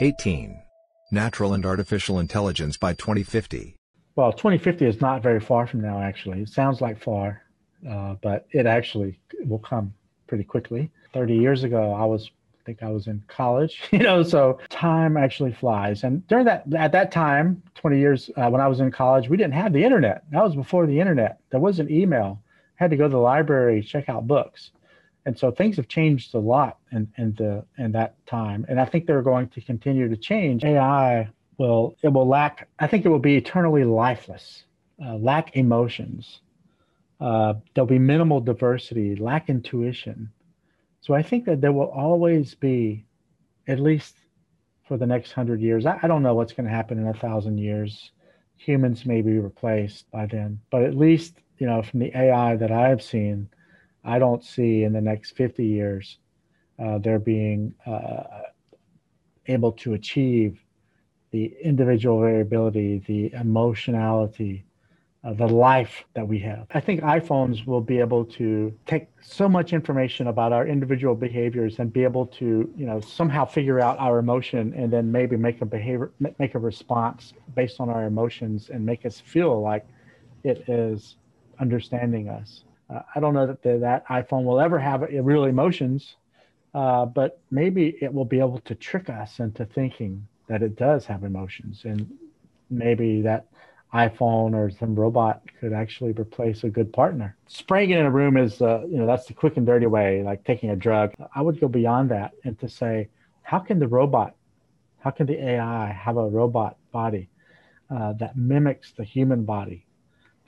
18. 0.00 0.62
Natural 1.10 1.52
and 1.52 1.66
artificial 1.66 2.18
intelligence 2.18 2.78
by 2.78 2.94
2050. 2.94 3.76
Well, 4.16 4.32
2050 4.32 4.86
is 4.86 5.00
not 5.00 5.22
very 5.22 5.40
far 5.40 5.66
from 5.66 5.82
now, 5.82 6.00
actually. 6.00 6.40
It 6.40 6.48
sounds 6.48 6.80
like 6.80 7.02
far, 7.02 7.42
uh, 7.88 8.14
but 8.22 8.46
it 8.50 8.64
actually 8.64 9.18
will 9.44 9.58
come 9.58 9.92
pretty 10.26 10.44
quickly. 10.44 10.90
30 11.12 11.34
years 11.34 11.64
ago, 11.64 11.92
I 11.92 12.06
was 12.06 12.30
think 12.64 12.82
I 12.82 12.90
was 12.90 13.06
in 13.06 13.22
college, 13.28 13.82
you 13.90 14.00
know, 14.00 14.22
so 14.22 14.58
time 14.68 15.16
actually 15.16 15.52
flies. 15.52 16.04
And 16.04 16.26
during 16.28 16.44
that, 16.46 16.64
at 16.74 16.92
that 16.92 17.12
time, 17.12 17.62
20 17.74 17.98
years 17.98 18.30
uh, 18.36 18.48
when 18.48 18.60
I 18.60 18.68
was 18.68 18.80
in 18.80 18.90
college, 18.90 19.28
we 19.28 19.36
didn't 19.36 19.54
have 19.54 19.72
the 19.72 19.84
internet. 19.84 20.24
That 20.30 20.42
was 20.42 20.54
before 20.54 20.86
the 20.86 20.98
internet. 20.98 21.40
There 21.50 21.60
wasn't 21.60 21.90
email. 21.90 22.40
I 22.80 22.84
had 22.84 22.90
to 22.90 22.96
go 22.96 23.04
to 23.04 23.10
the 23.10 23.18
library, 23.18 23.82
check 23.82 24.08
out 24.08 24.26
books. 24.26 24.70
And 25.24 25.38
so 25.38 25.50
things 25.52 25.76
have 25.76 25.86
changed 25.86 26.34
a 26.34 26.38
lot 26.38 26.78
in, 26.90 27.12
in 27.16 27.34
the 27.34 27.64
in 27.78 27.92
that 27.92 28.14
time. 28.26 28.66
And 28.68 28.80
I 28.80 28.84
think 28.84 29.06
they're 29.06 29.22
going 29.22 29.48
to 29.50 29.60
continue 29.60 30.08
to 30.08 30.16
change. 30.16 30.64
AI 30.64 31.28
will 31.58 31.96
it 32.02 32.12
will 32.12 32.26
lack, 32.26 32.68
I 32.80 32.88
think 32.88 33.04
it 33.04 33.08
will 33.08 33.20
be 33.20 33.36
eternally 33.36 33.84
lifeless, 33.84 34.64
uh, 35.04 35.14
lack 35.14 35.56
emotions. 35.56 36.40
Uh, 37.20 37.54
there'll 37.74 37.86
be 37.86 38.00
minimal 38.00 38.40
diversity, 38.40 39.14
lack 39.14 39.48
intuition 39.48 40.28
so 41.02 41.14
I 41.14 41.22
think 41.22 41.44
that 41.46 41.60
there 41.60 41.72
will 41.72 41.90
always 41.90 42.54
be, 42.54 43.04
at 43.66 43.80
least 43.80 44.14
for 44.86 44.96
the 44.96 45.06
next 45.06 45.32
hundred 45.32 45.60
years, 45.60 45.84
I, 45.84 45.98
I 46.00 46.06
don't 46.06 46.22
know 46.22 46.34
what's 46.34 46.52
going 46.52 46.68
to 46.68 46.74
happen 46.74 46.96
in 46.98 47.08
a 47.08 47.12
thousand 47.12 47.58
years. 47.58 48.12
Humans 48.56 49.04
may 49.04 49.20
be 49.20 49.38
replaced 49.38 50.08
by 50.12 50.26
then, 50.26 50.60
but 50.70 50.84
at 50.84 50.96
least, 50.96 51.34
you 51.58 51.66
know, 51.66 51.82
from 51.82 51.98
the 51.98 52.16
AI 52.16 52.54
that 52.54 52.70
I've 52.70 53.02
seen, 53.02 53.48
I 54.04 54.20
don't 54.20 54.44
see 54.44 54.84
in 54.84 54.92
the 54.92 55.00
next 55.00 55.32
50 55.32 55.66
years 55.66 56.18
uh, 56.78 56.98
there 56.98 57.18
being 57.18 57.74
uh, 57.84 58.22
able 59.46 59.72
to 59.72 59.94
achieve 59.94 60.60
the 61.32 61.52
individual 61.64 62.20
variability, 62.20 62.98
the 63.06 63.32
emotionality, 63.32 64.64
uh, 65.24 65.32
the 65.34 65.46
life 65.46 66.04
that 66.14 66.26
we 66.26 66.38
have. 66.40 66.66
I 66.74 66.80
think 66.80 67.00
iPhones 67.02 67.64
will 67.64 67.80
be 67.80 68.00
able 68.00 68.24
to 68.24 68.76
take 68.86 69.06
so 69.20 69.48
much 69.48 69.72
information 69.72 70.26
about 70.26 70.52
our 70.52 70.66
individual 70.66 71.14
behaviors 71.14 71.78
and 71.78 71.92
be 71.92 72.02
able 72.02 72.26
to, 72.26 72.68
you 72.76 72.86
know, 72.86 73.00
somehow 73.00 73.44
figure 73.44 73.78
out 73.78 73.98
our 74.00 74.18
emotion 74.18 74.74
and 74.76 74.92
then 74.92 75.12
maybe 75.12 75.36
make 75.36 75.60
a 75.60 75.66
behavior, 75.66 76.10
make 76.38 76.56
a 76.56 76.58
response 76.58 77.34
based 77.54 77.78
on 77.78 77.88
our 77.88 78.04
emotions 78.04 78.70
and 78.70 78.84
make 78.84 79.06
us 79.06 79.20
feel 79.20 79.60
like 79.60 79.86
it 80.42 80.68
is 80.68 81.16
understanding 81.60 82.28
us. 82.28 82.64
Uh, 82.90 83.02
I 83.14 83.20
don't 83.20 83.32
know 83.32 83.46
that 83.46 83.62
the, 83.62 83.78
that 83.78 84.06
iPhone 84.08 84.42
will 84.42 84.60
ever 84.60 84.78
have 84.78 85.02
real 85.02 85.44
emotions, 85.44 86.16
uh, 86.74 87.06
but 87.06 87.38
maybe 87.50 87.96
it 88.00 88.12
will 88.12 88.24
be 88.24 88.40
able 88.40 88.58
to 88.60 88.74
trick 88.74 89.08
us 89.08 89.38
into 89.38 89.64
thinking 89.66 90.26
that 90.48 90.64
it 90.64 90.74
does 90.74 91.06
have 91.06 91.22
emotions 91.22 91.82
and 91.84 92.12
maybe 92.70 93.22
that 93.22 93.46
iPhone 93.94 94.54
or 94.54 94.70
some 94.70 94.94
robot 94.94 95.42
could 95.60 95.72
actually 95.72 96.12
replace 96.12 96.64
a 96.64 96.70
good 96.70 96.92
partner. 96.92 97.36
Spraying 97.46 97.90
it 97.90 97.98
in 97.98 98.06
a 98.06 98.10
room 98.10 98.36
is, 98.36 98.62
uh, 98.62 98.82
you 98.88 98.96
know, 98.96 99.06
that's 99.06 99.26
the 99.26 99.34
quick 99.34 99.56
and 99.58 99.66
dirty 99.66 99.86
way, 99.86 100.22
like 100.22 100.44
taking 100.44 100.70
a 100.70 100.76
drug. 100.76 101.12
I 101.34 101.42
would 101.42 101.60
go 101.60 101.68
beyond 101.68 102.10
that 102.10 102.32
and 102.44 102.58
to 102.60 102.68
say, 102.68 103.08
how 103.42 103.58
can 103.58 103.78
the 103.78 103.88
robot, 103.88 104.34
how 105.00 105.10
can 105.10 105.26
the 105.26 105.44
AI 105.44 105.92
have 105.92 106.16
a 106.16 106.28
robot 106.28 106.76
body 106.90 107.28
uh, 107.90 108.14
that 108.14 108.36
mimics 108.36 108.92
the 108.92 109.04
human 109.04 109.44
body, 109.44 109.84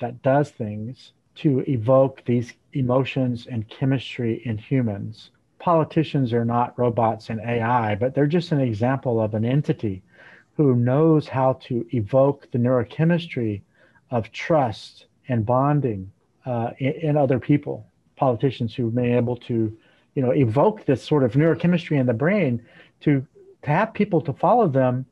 that 0.01 0.23
does 0.23 0.51
things 0.51 1.13
to 1.37 1.61
evoke 1.69 2.23
these 2.25 2.55
emotions 2.73 3.47
and 3.47 3.69
chemistry 3.69 4.41
in 4.47 4.57
humans? 4.57 5.31
Politicians 5.59 6.33
are 6.33 6.45
not 6.45 6.79
robots 6.79 7.29
and 7.29 7.41
AI, 7.41 7.95
but 7.95 8.15
they're 8.15 8.27
just 8.27 8.53
an 8.53 8.61
example 8.61 9.21
of 9.21 9.35
an 9.35 9.45
entity 9.45 10.03
who 10.57 10.75
knows 10.77 11.29
how 11.29 11.55
to 11.65 11.87
evoke 11.93 12.51
the 12.51 12.59
neurochemistry 12.59 13.63
of 14.11 14.31
trust 14.33 15.07
and 15.29 15.45
bonding 15.45 16.11
uh, 16.47 16.71
in, 16.79 16.93
in, 16.93 17.17
other 17.17 17.41
people. 17.41 17.87
Politicians 18.17 18.75
who've 18.75 18.95
been 18.95 19.17
able 19.17 19.37
to, 19.37 19.77
you 20.15 20.23
know, 20.23 20.33
evoke 20.33 20.85
this 20.85 21.03
sort 21.03 21.25
of 21.25 21.33
neurochemistry 21.33 21.99
in 21.99 22.07
the 22.07 22.13
brain 22.13 22.65
to 23.01 23.27
to 23.63 23.71
have 23.71 23.95
people 23.95 24.21
to 24.21 24.33
follow 24.33 24.69
them, 24.69 25.07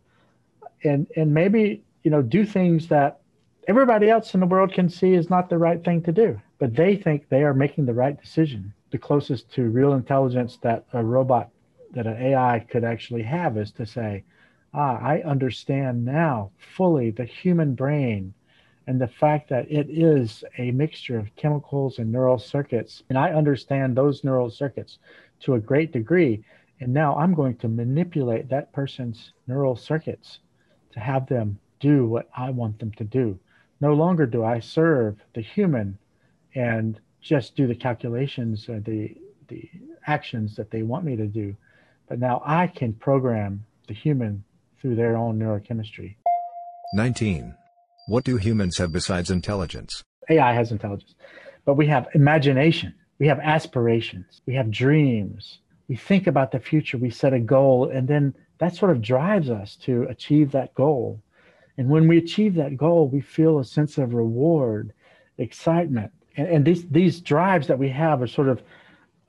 and 0.85 1.07
and 1.17 1.35
maybe 1.35 1.83
you 2.03 2.11
know 2.11 2.23
do 2.23 2.45
things 2.45 2.89
that 2.89 3.21
everybody 3.67 4.11
else 4.11 4.35
in 4.35 4.41
the 4.41 4.47
world 4.47 4.73
can 4.73 4.89
see 4.89 5.15
is 5.15 5.31
not 5.31 5.49
the 5.49 5.59
right 5.59 5.83
thing 5.85 6.03
to 6.03 6.13
do, 6.13 6.41
but 6.59 6.75
they 6.75 6.97
think 6.97 7.29
they 7.29 7.43
are 7.43 7.55
making 7.55 7.87
the 7.87 7.95
right 7.95 8.21
decision. 8.21 8.73
The 8.91 8.99
closest 8.99 9.51
to 9.55 9.71
real 9.71 9.95
intelligence 9.95 10.59
that 10.63 10.85
a 10.93 11.03
robot, 11.03 11.49
that 11.93 12.07
an 12.07 12.23
AI 12.23 12.65
could 12.71 12.85
actually 12.85 13.23
have 13.23 13.57
is 13.57 13.73
to 13.73 13.87
say, 13.87 14.23
ah, 14.75 14.99
I 14.99 15.23
understand 15.23 16.05
now 16.05 16.51
fully 16.77 17.11
the 17.11 17.25
human 17.25 17.75
brain 17.75 18.35
and 18.87 19.01
the 19.01 19.09
fact 19.09 19.49
that 19.51 19.71
it 19.71 19.89
is 19.91 20.45
a 20.59 20.71
mixture 20.73 21.19
of 21.19 21.35
chemicals 21.37 21.99
and 21.99 22.11
neural 22.11 22.39
circuits. 22.39 23.03
And 23.09 23.19
I 23.19 23.33
understand 23.33 23.97
those 23.97 24.25
neural 24.25 24.51
circuits 24.51 24.99
to 25.41 25.55
a 25.55 25.61
great 25.61 25.93
degree. 25.93 26.45
And 26.81 26.93
now 26.93 27.17
I'm 27.17 27.35
going 27.35 27.57
to 27.59 27.69
manipulate 27.69 28.49
that 28.49 28.73
person's 28.73 29.33
neural 29.47 29.77
circuits 29.77 30.41
to 30.93 31.01
have 31.01 31.27
them 31.27 31.59
do 31.79 32.07
what 32.07 32.29
I 32.37 32.51
want 32.51 32.79
them 32.79 32.93
to 32.93 33.05
do. 33.05 33.39
No 33.81 33.95
longer 33.95 34.27
do 34.27 34.45
I 34.45 34.61
serve 34.61 35.17
the 35.35 35.41
human 35.41 35.99
and 36.55 36.99
just 37.21 37.55
do 37.57 37.67
the 37.67 37.75
calculations 37.75 38.69
or 38.69 38.81
the, 38.81 39.17
the 39.49 39.69
actions 40.07 40.57
that 40.57 40.71
they 40.71 40.83
want 40.83 41.05
me 41.05 41.17
to 41.17 41.27
do. 41.27 41.57
But 42.09 42.19
now 42.19 42.43
I 42.45 42.67
can 42.67 42.95
program 42.95 43.65
the 43.87 43.95
human 43.95 44.45
through 44.83 44.97
their 44.97 45.17
own 45.17 45.39
neurochemistry. 45.39 46.17
19. 46.95 47.55
What 48.09 48.25
do 48.25 48.37
humans 48.37 48.79
have 48.79 48.93
besides 48.93 49.31
intelligence? 49.31 50.03
AI 50.29 50.53
has 50.53 50.73
intelligence, 50.73 51.15
but 51.65 51.75
we 51.75 51.87
have 51.87 52.09
imagination, 52.15 52.93
we 53.19 53.29
have 53.29 53.39
aspirations, 53.39 54.43
we 54.45 54.55
have 54.55 54.71
dreams. 54.71 55.61
We 55.89 55.97
think 55.97 56.27
about 56.27 56.53
the 56.53 56.59
future, 56.59 56.99
we 56.99 57.11
set 57.11 57.33
a 57.33 57.41
goal, 57.41 57.91
and 57.91 58.09
then 58.09 58.35
that 58.59 58.75
sort 58.75 58.91
of 58.91 59.03
drives 59.03 59.51
us 59.51 59.77
to 59.83 60.05
achieve 60.05 60.51
that 60.53 60.75
goal. 60.75 61.23
And 61.77 61.89
when 61.89 62.09
we 62.09 62.19
achieve 62.19 62.55
that 62.55 62.77
goal, 62.77 63.09
we 63.09 63.21
feel 63.21 63.59
a 63.59 63.65
sense 63.65 63.99
of 63.99 64.15
reward, 64.15 64.93
excitement. 65.39 66.13
And, 66.37 66.49
and 66.49 66.65
these, 66.65 66.87
these 66.89 67.21
drives 67.21 67.67
that 67.67 67.79
we 67.79 67.91
have 67.91 68.23
are 68.23 68.27
sort 68.27 68.49
of 68.49 68.63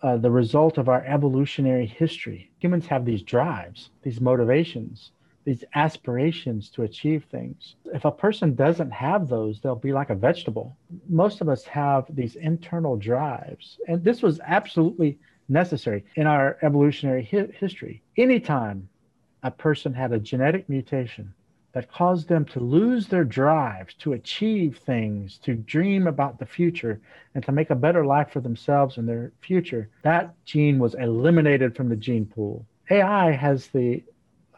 uh, 0.01 0.17
the 0.17 0.31
result 0.31 0.77
of 0.77 0.89
our 0.89 1.03
evolutionary 1.05 1.85
history. 1.85 2.51
Humans 2.59 2.87
have 2.87 3.05
these 3.05 3.23
drives, 3.23 3.89
these 4.03 4.21
motivations 4.21 5.11
these 5.45 5.63
aspirations 5.75 6.69
to 6.69 6.83
achieve 6.83 7.25
things. 7.25 7.75
If 7.93 8.05
a 8.05 8.11
person 8.11 8.55
doesn't 8.55 8.91
have 8.91 9.27
those, 9.27 9.59
they'll 9.59 9.75
be 9.75 9.93
like 9.93 10.09
a 10.09 10.15
vegetable. 10.15 10.75
Most 11.09 11.41
of 11.41 11.49
us 11.49 11.63
have 11.65 12.05
these 12.09 12.35
internal 12.35 12.95
drives, 12.95 13.79
and 13.87 14.03
this 14.03 14.21
was 14.21 14.39
absolutely 14.45 15.19
necessary 15.49 16.05
in 16.15 16.27
our 16.27 16.57
evolutionary 16.61 17.27
hi- 17.29 17.49
history. 17.59 18.01
Anytime 18.17 18.87
a 19.43 19.51
person 19.51 19.93
had 19.93 20.13
a 20.13 20.19
genetic 20.19 20.69
mutation 20.69 21.33
that 21.73 21.91
caused 21.91 22.29
them 22.29 22.45
to 22.45 22.59
lose 22.59 23.07
their 23.07 23.23
drives 23.23 23.95
to 23.95 24.13
achieve 24.13 24.77
things, 24.77 25.39
to 25.39 25.55
dream 25.55 26.07
about 26.07 26.37
the 26.37 26.45
future, 26.45 27.01
and 27.33 27.43
to 27.43 27.51
make 27.51 27.71
a 27.71 27.75
better 27.75 28.05
life 28.05 28.29
for 28.31 28.41
themselves 28.41 28.97
and 28.97 29.09
their 29.09 29.31
future, 29.41 29.89
that 30.03 30.33
gene 30.45 30.77
was 30.77 30.93
eliminated 30.93 31.75
from 31.75 31.89
the 31.89 31.95
gene 31.95 32.25
pool. 32.25 32.65
AI 32.91 33.31
has 33.31 33.67
the 33.67 34.03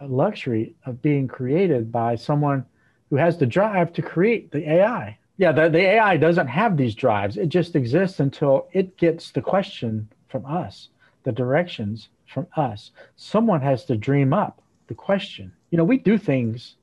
luxury 0.02 0.76
of 0.86 1.02
being 1.02 1.28
created 1.28 1.92
by 1.92 2.16
someone 2.16 2.66
who 3.10 3.16
has 3.16 3.38
the 3.38 3.46
drive 3.46 3.94
to 3.94 4.02
create 4.02 4.52
the 4.52 4.70
AI. 4.70 5.18
Yeah, 5.38 5.52
the, 5.52 5.70
the 5.70 5.80
AI 5.80 6.18
doesn't 6.18 6.48
have 6.48 6.78
these 6.78 6.96
drives. 6.96 7.38
It 7.38 7.50
just 7.50 7.76
exists 7.76 8.20
until 8.20 8.68
it 8.72 8.98
gets 8.98 9.32
the 9.32 9.42
question 9.42 10.10
from 10.28 10.46
us, 10.46 10.90
the 11.24 11.32
directions 11.32 12.10
from 12.26 12.48
us. 12.56 12.92
Someone 13.16 13.62
has 13.62 13.86
to 13.86 13.98
dream 13.98 14.34
up 14.34 14.62
the 14.88 14.94
question. 14.94 15.52
You 15.72 15.78
know, 15.78 15.84
we 15.84 15.98
do 15.98 16.18
things 16.18 16.76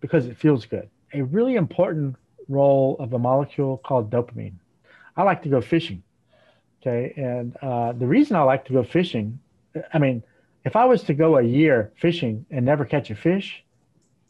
because 0.00 0.26
it 0.26 0.36
feels 0.36 0.66
good. 0.66 0.88
A 1.12 1.22
really 1.22 1.56
important 1.56 2.16
role 2.48 2.96
of 3.00 3.12
a 3.12 3.18
molecule 3.18 3.78
called 3.78 4.10
dopamine. 4.10 4.54
I 5.16 5.22
like 5.22 5.42
to 5.42 5.48
go 5.48 5.60
fishing. 5.60 6.02
Okay. 6.80 7.12
And 7.16 7.56
uh, 7.62 7.92
the 7.92 8.06
reason 8.06 8.36
I 8.36 8.42
like 8.42 8.64
to 8.66 8.72
go 8.72 8.84
fishing, 8.84 9.40
I 9.92 9.98
mean, 9.98 10.22
if 10.66 10.74
I 10.74 10.84
was 10.84 11.04
to 11.04 11.14
go 11.14 11.38
a 11.38 11.42
year 11.42 11.92
fishing 11.96 12.44
and 12.50 12.66
never 12.66 12.84
catch 12.84 13.10
a 13.10 13.14
fish, 13.14 13.64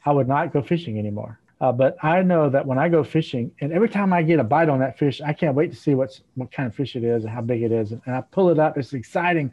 I 0.05 0.13
would 0.13 0.29
not 0.29 0.53
go 0.53 0.63
fishing 0.63 0.99
anymore. 0.99 1.41
Uh, 1.63 1.73
but 1.73 1.97
I 2.05 2.21
know 2.21 2.51
that 2.51 2.67
when 2.67 2.79
I 2.79 2.91
go 2.91 3.03
fishing, 3.03 3.51
and 3.63 3.73
every 3.73 3.89
time 3.89 4.13
I 4.13 4.23
get 4.23 4.39
a 4.39 4.45
bite 4.45 4.69
on 4.69 4.79
that 4.81 4.99
fish, 4.99 5.23
I 5.23 5.33
can't 5.33 5.55
wait 5.55 5.71
to 5.71 5.77
see 5.77 5.95
what's 5.95 6.21
what 6.35 6.53
kind 6.53 6.67
of 6.67 6.75
fish 6.75 6.95
it 6.95 7.03
is 7.03 7.25
and 7.25 7.33
how 7.33 7.41
big 7.41 7.63
it 7.63 7.73
is. 7.73 7.93
And 7.93 8.03
I 8.07 8.21
pull 8.21 8.51
it 8.51 8.59
up. 8.59 8.77
It's 8.77 8.93
exciting 8.93 9.51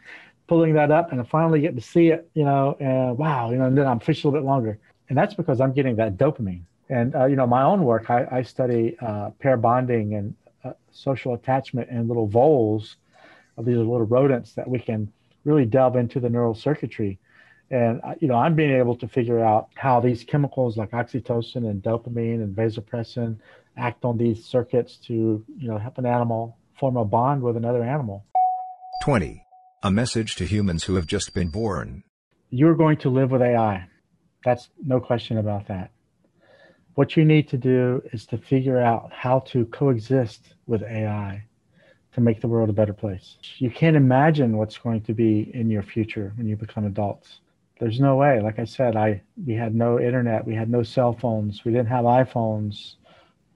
pulling 0.47 0.73
that 0.73 0.91
up, 0.91 1.13
and 1.13 1.21
I 1.21 1.23
finally 1.23 1.61
get 1.61 1.73
to 1.77 1.81
see 1.81 2.09
it. 2.09 2.29
You 2.33 2.43
know, 2.43 2.75
and 2.81 3.17
wow, 3.17 3.51
you 3.51 3.57
know, 3.57 3.65
and 3.65 3.77
then 3.77 3.87
I'm 3.87 4.01
fishing 4.01 4.27
a 4.27 4.31
little 4.31 4.43
bit 4.43 4.45
longer, 4.45 4.77
and 5.07 5.17
that's 5.17 5.33
because 5.33 5.61
I'm 5.61 5.71
getting 5.71 5.95
that 5.95 6.17
dopamine. 6.17 6.63
And 6.89 7.15
uh, 7.15 7.25
you 7.27 7.37
know, 7.37 7.47
my 7.47 7.63
own 7.63 7.85
work, 7.85 8.09
I, 8.09 8.27
I 8.29 8.41
study 8.41 8.97
uh, 8.99 9.29
pair 9.39 9.55
bonding 9.55 10.15
and 10.15 10.35
uh, 10.65 10.73
social 10.91 11.33
attachment 11.33 11.89
in 11.89 12.09
little 12.09 12.27
voles. 12.27 12.97
Of 13.55 13.65
these 13.65 13.75
are 13.75 13.79
little 13.79 14.07
rodents 14.07 14.53
that 14.55 14.67
we 14.67 14.79
can 14.79 15.13
really 15.45 15.65
delve 15.65 15.95
into 15.95 16.19
the 16.19 16.29
neural 16.29 16.53
circuitry 16.55 17.19
and 17.73 18.01
uh, 18.03 18.13
you 18.19 18.27
know, 18.27 18.35
I'm 18.35 18.55
being 18.55 18.75
able 18.75 18.95
to 18.97 19.07
figure 19.07 19.43
out 19.43 19.69
how 19.75 19.99
these 19.99 20.23
chemicals 20.23 20.77
like 20.77 20.91
oxytocin 20.91 21.67
and 21.69 21.81
dopamine 21.81 22.35
and 22.43 22.55
vasopressin 22.55 23.37
act 23.75 24.05
on 24.05 24.17
these 24.17 24.45
circuits 24.45 24.97
to, 25.07 25.43
you 25.57 25.67
know, 25.67 25.79
help 25.79 25.97
an 25.97 26.05
animal 26.05 26.57
form 26.79 26.97
a 26.97 27.05
bond 27.05 27.41
with 27.41 27.57
another 27.57 27.83
animal. 27.83 28.25
20. 29.03 29.43
A 29.81 29.91
message 29.91 30.35
to 30.35 30.45
humans 30.45 30.83
who 30.83 30.95
have 30.95 31.07
just 31.07 31.33
been 31.33 31.49
born. 31.49 32.03
You're 32.51 32.75
going 32.75 32.97
to 32.97 33.09
live 33.09 33.31
with 33.31 33.41
AI. 33.41 33.87
That's 34.45 34.69
no 34.85 34.99
question 34.99 35.39
about 35.39 35.67
that. 35.67 35.89
What 36.93 37.17
you 37.17 37.25
need 37.25 37.49
to 37.49 37.57
do 37.57 38.03
is 38.13 38.27
to 38.27 38.37
figure 38.37 38.79
out 38.79 39.11
how 39.11 39.39
to 39.47 39.65
coexist 39.65 40.53
with 40.67 40.83
AI 40.83 41.45
to 42.13 42.21
make 42.21 42.41
the 42.41 42.47
world 42.47 42.69
a 42.69 42.73
better 42.73 42.93
place. 42.93 43.37
You 43.57 43.71
can't 43.71 43.95
imagine 43.95 44.57
what's 44.57 44.77
going 44.77 45.01
to 45.01 45.13
be 45.13 45.51
in 45.53 45.69
your 45.69 45.83
future 45.83 46.33
when 46.35 46.47
you 46.47 46.55
become 46.55 46.85
adults 46.85 47.39
there's 47.83 47.99
no 47.99 48.15
way. 48.15 48.39
Like 48.39 48.59
I 48.59 48.65
said, 48.65 48.95
I 48.95 49.21
we 49.45 49.53
had 49.53 49.75
no 49.75 49.99
internet, 49.99 50.45
we 50.45 50.55
had 50.55 50.69
no 50.69 50.83
cell 50.83 51.13
phones, 51.13 51.65
we 51.65 51.71
didn't 51.71 51.89
have 51.89 52.05
iPhones, 52.05 52.95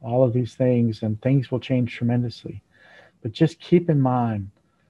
all 0.01 0.23
of 0.23 0.33
these 0.33 0.55
things, 0.55 1.01
and 1.03 1.21
things 1.21 1.49
will 1.49 1.59
change 1.61 1.95
tremendously. 1.95 2.61
But 3.21 3.31
just 3.31 3.59
keep 3.59 3.89
in 3.89 4.01
mind 4.01 4.49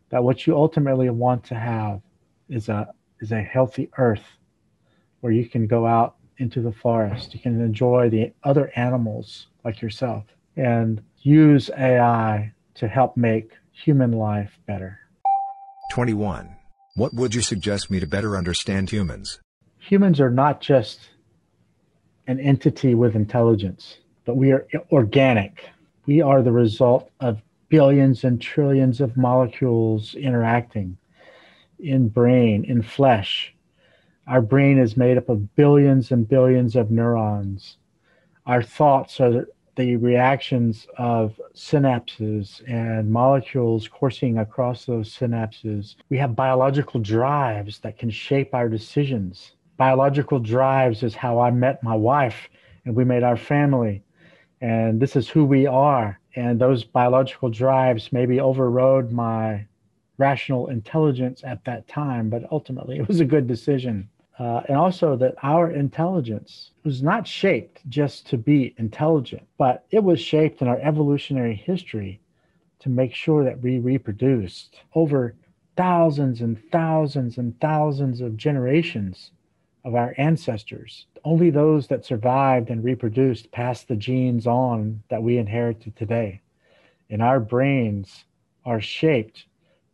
that 0.09 0.23
what 0.23 0.47
you 0.47 0.55
ultimately 0.55 1.09
want 1.09 1.43
to 1.45 1.55
have 1.55 2.01
is 2.49 2.69
a 2.69 2.91
is 3.19 3.31
a 3.31 3.41
healthy 3.41 3.89
earth 3.97 4.25
where 5.21 5.33
you 5.33 5.47
can 5.47 5.67
go 5.67 5.85
out 5.85 6.15
into 6.37 6.61
the 6.61 6.71
forest, 6.71 7.33
you 7.33 7.39
can 7.39 7.59
enjoy 7.61 8.09
the 8.09 8.31
other 8.43 8.71
animals 8.75 9.47
like 9.63 9.81
yourself, 9.81 10.23
and 10.55 11.01
use 11.21 11.69
AI 11.77 12.53
to 12.77 12.87
help 12.87 13.17
make 13.17 13.51
human 13.71 14.11
life 14.11 14.59
better. 14.65 14.99
21. 15.91 16.55
What 16.95 17.13
would 17.13 17.35
you 17.35 17.41
suggest 17.41 17.89
me 17.89 17.99
to 17.99 18.07
better 18.07 18.35
understand 18.35 18.89
humans? 18.89 19.39
Humans 19.79 20.19
are 20.19 20.29
not 20.29 20.61
just 20.61 20.99
an 22.27 22.39
entity 22.39 22.93
with 22.93 23.15
intelligence, 23.15 23.97
but 24.25 24.35
we 24.35 24.51
are 24.51 24.67
organic. 24.91 25.69
We 26.05 26.21
are 26.21 26.41
the 26.41 26.51
result 26.51 27.09
of 27.19 27.41
billions 27.69 28.23
and 28.23 28.41
trillions 28.41 29.01
of 29.01 29.17
molecules 29.17 30.15
interacting 30.15 30.97
in 31.79 32.09
brain, 32.09 32.65
in 32.65 32.81
flesh. 32.81 33.53
Our 34.27 34.41
brain 34.41 34.77
is 34.77 34.97
made 34.97 35.17
up 35.17 35.29
of 35.29 35.55
billions 35.55 36.11
and 36.11 36.27
billions 36.27 36.75
of 36.75 36.91
neurons. 36.91 37.77
Our 38.45 38.61
thoughts 38.61 39.19
are 39.19 39.47
the 39.77 39.95
reactions 39.95 40.87
of 40.97 41.39
synapses 41.55 42.61
and 42.67 43.09
molecules 43.09 43.87
coursing 43.87 44.39
across 44.39 44.85
those 44.85 45.15
synapses. 45.15 45.95
We 46.09 46.17
have 46.17 46.35
biological 46.35 46.99
drives 46.99 47.79
that 47.79 47.97
can 47.97 48.09
shape 48.09 48.53
our 48.53 48.67
decisions. 48.67 49.53
Biological 49.77 50.39
drives 50.39 51.03
is 51.03 51.15
how 51.15 51.39
I 51.39 51.51
met 51.51 51.83
my 51.83 51.95
wife 51.95 52.49
and 52.85 52.95
we 52.95 53.05
made 53.05 53.23
our 53.23 53.37
family. 53.37 54.03
And 54.61 54.99
this 54.99 55.15
is 55.15 55.29
who 55.29 55.45
we 55.45 55.67
are. 55.67 56.19
And 56.35 56.59
those 56.59 56.83
biological 56.83 57.49
drives 57.49 58.11
maybe 58.11 58.39
overrode 58.39 59.11
my 59.11 59.67
rational 60.17 60.67
intelligence 60.67 61.43
at 61.43 61.63
that 61.65 61.87
time, 61.87 62.29
but 62.29 62.51
ultimately 62.51 62.97
it 62.97 63.07
was 63.07 63.19
a 63.19 63.25
good 63.25 63.45
decision. 63.45 64.09
Uh, 64.39 64.61
and 64.67 64.77
also 64.77 65.15
that 65.15 65.33
our 65.41 65.71
intelligence 65.71 66.71
was 66.83 67.01
not 67.01 67.27
shaped 67.27 67.81
just 67.89 68.27
to 68.27 68.37
be 68.37 68.75
intelligent, 68.77 69.41
but 69.57 69.85
it 69.89 70.03
was 70.03 70.19
shaped 70.21 70.61
in 70.61 70.67
our 70.67 70.79
evolutionary 70.79 71.55
history 71.55 72.19
to 72.79 72.89
make 72.89 73.13
sure 73.15 73.43
that 73.43 73.59
we 73.61 73.79
reproduced 73.79 74.81
over 74.93 75.33
thousands 75.75 76.41
and 76.41 76.61
thousands 76.71 77.39
and 77.39 77.59
thousands 77.59 78.21
of 78.21 78.37
generations 78.37 79.31
of 79.83 79.95
our 79.95 80.13
ancestors. 80.19 81.07
Only 81.23 81.49
those 81.49 81.87
that 81.87 82.05
survived 82.05 82.69
and 82.69 82.83
reproduced 82.83 83.51
passed 83.51 83.87
the 83.87 83.95
genes 83.95 84.45
on 84.45 85.01
that 85.09 85.23
we 85.23 85.37
inherited 85.37 85.95
today. 85.95 86.41
And 87.09 87.23
our 87.23 87.39
brains 87.39 88.25
are 88.65 88.81
shaped 88.81 89.45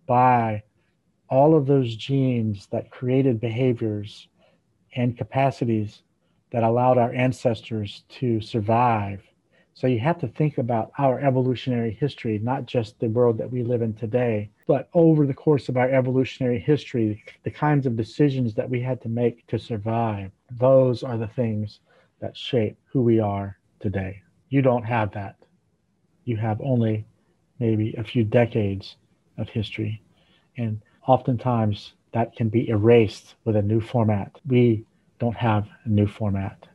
by 0.06 0.64
all 1.30 1.56
of 1.56 1.66
those 1.66 1.96
genes 1.96 2.68
that 2.72 2.92
created 2.92 3.40
behaviors 3.40 4.28
and 4.96 5.18
capacities 5.18 6.04
that 6.52 6.64
allowed 6.64 6.98
our 6.98 7.14
ancestors 7.14 8.04
to 8.10 8.40
survive. 8.42 9.22
So 9.74 9.88
you 9.88 10.00
have 10.00 10.20
to 10.20 10.28
think 10.28 10.60
about 10.60 10.92
our 11.00 11.20
evolutionary 11.20 11.92
history, 11.92 12.38
not 12.38 12.68
just 12.68 13.00
the 13.00 13.10
world 13.10 13.40
that 13.40 13.52
we 13.52 13.64
live 13.64 13.82
in 13.82 13.94
today, 13.96 14.52
but 14.68 14.88
over 14.94 15.26
the 15.26 15.34
course 15.34 15.68
of 15.68 15.78
our 15.78 15.90
evolutionary 15.90 16.60
history, 16.60 17.24
the 17.44 17.50
kinds 17.50 17.88
of 17.88 17.98
decisions 17.98 18.54
that 18.54 18.70
we 18.70 18.82
had 18.82 19.02
to 19.02 19.10
make 19.10 19.48
to 19.48 19.58
survive. 19.58 20.32
Those 20.52 21.02
are 21.02 21.18
the 21.18 21.28
things 21.28 21.80
that 22.20 22.38
shape 22.38 22.78
who 22.86 23.02
we 23.02 23.20
are 23.20 23.58
today. 23.80 24.22
You 24.50 24.62
don't 24.62 24.84
have 24.84 25.12
that. 25.14 25.38
You 26.26 26.38
have 26.38 26.62
only 26.62 27.06
maybe 27.60 27.96
a 27.98 28.04
few 28.04 28.24
decades 28.24 28.98
of 29.40 29.50
history. 29.50 30.04
And 30.56 30.82
oftentimes 31.08 31.94
that 32.14 32.36
can 32.36 32.50
be 32.50 32.70
erased 32.70 33.36
with 33.44 33.56
a 33.56 33.62
new 33.62 33.82
format. 33.82 34.40
We 34.48 34.86
don't 35.20 35.36
have 35.36 35.68
a 35.86 35.90
new 35.90 36.08
format. 36.08 36.68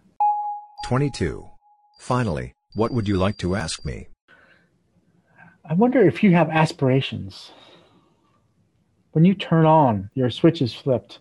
22. 0.85 1.49
Finally, 2.01 2.55
what 2.75 2.93
would 2.93 3.09
you 3.09 3.17
like 3.17 3.39
to 3.39 3.57
ask 3.57 3.85
me? 3.85 4.09
I 5.65 5.75
wonder 5.75 6.01
if 6.01 6.23
you 6.23 6.33
have 6.33 6.49
aspirations. 6.51 7.53
When 9.13 9.25
you 9.25 9.35
turn 9.35 9.67
on, 9.67 10.11
your 10.15 10.31
switch 10.31 10.63
is 10.63 10.75
flipped. 10.75 11.19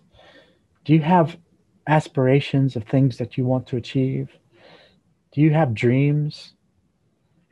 Do 0.84 0.94
you 0.94 1.00
have 1.00 1.36
aspirations 1.86 2.76
of 2.76 2.84
things 2.84 3.18
that 3.18 3.36
you 3.36 3.44
want 3.44 3.66
to 3.68 3.76
achieve? 3.76 4.28
Do 5.32 5.40
you 5.40 5.50
have 5.52 5.74
dreams? 5.74 6.54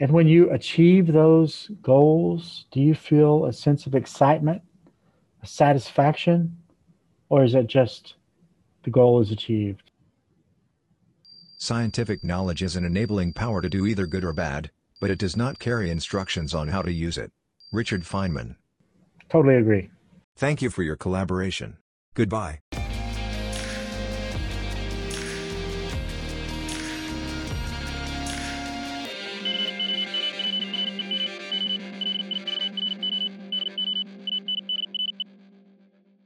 And 0.00 0.10
when 0.10 0.26
you 0.26 0.50
achieve 0.50 1.06
those 1.06 1.70
goals, 1.82 2.66
do 2.70 2.80
you 2.80 2.94
feel 2.94 3.46
a 3.46 3.52
sense 3.52 3.86
of 3.86 3.94
excitement 3.94 4.62
satisfaction, 5.44 6.56
or 7.28 7.44
is 7.44 7.54
it 7.54 7.66
just 7.66 8.14
the 8.84 8.90
goal 8.90 9.20
is 9.20 9.30
achieved? 9.30 9.90
Scientific 11.58 12.22
knowledge 12.22 12.62
is 12.62 12.76
an 12.76 12.84
enabling 12.84 13.32
power 13.32 13.60
to 13.60 13.68
do 13.68 13.86
either 13.86 14.06
good 14.06 14.24
or 14.24 14.32
bad, 14.32 14.70
but 15.00 15.10
it 15.10 15.18
does 15.18 15.36
not 15.36 15.58
carry 15.58 15.90
instructions 15.90 16.54
on 16.54 16.68
how 16.68 16.82
to 16.82 16.92
use 16.92 17.18
it. 17.18 17.32
Richard 17.72 18.02
Feynman. 18.02 18.56
Totally 19.28 19.56
agree. 19.56 19.90
Thank 20.36 20.62
you 20.62 20.70
for 20.70 20.82
your 20.82 20.96
collaboration. 20.96 21.78
Goodbye. 22.14 22.60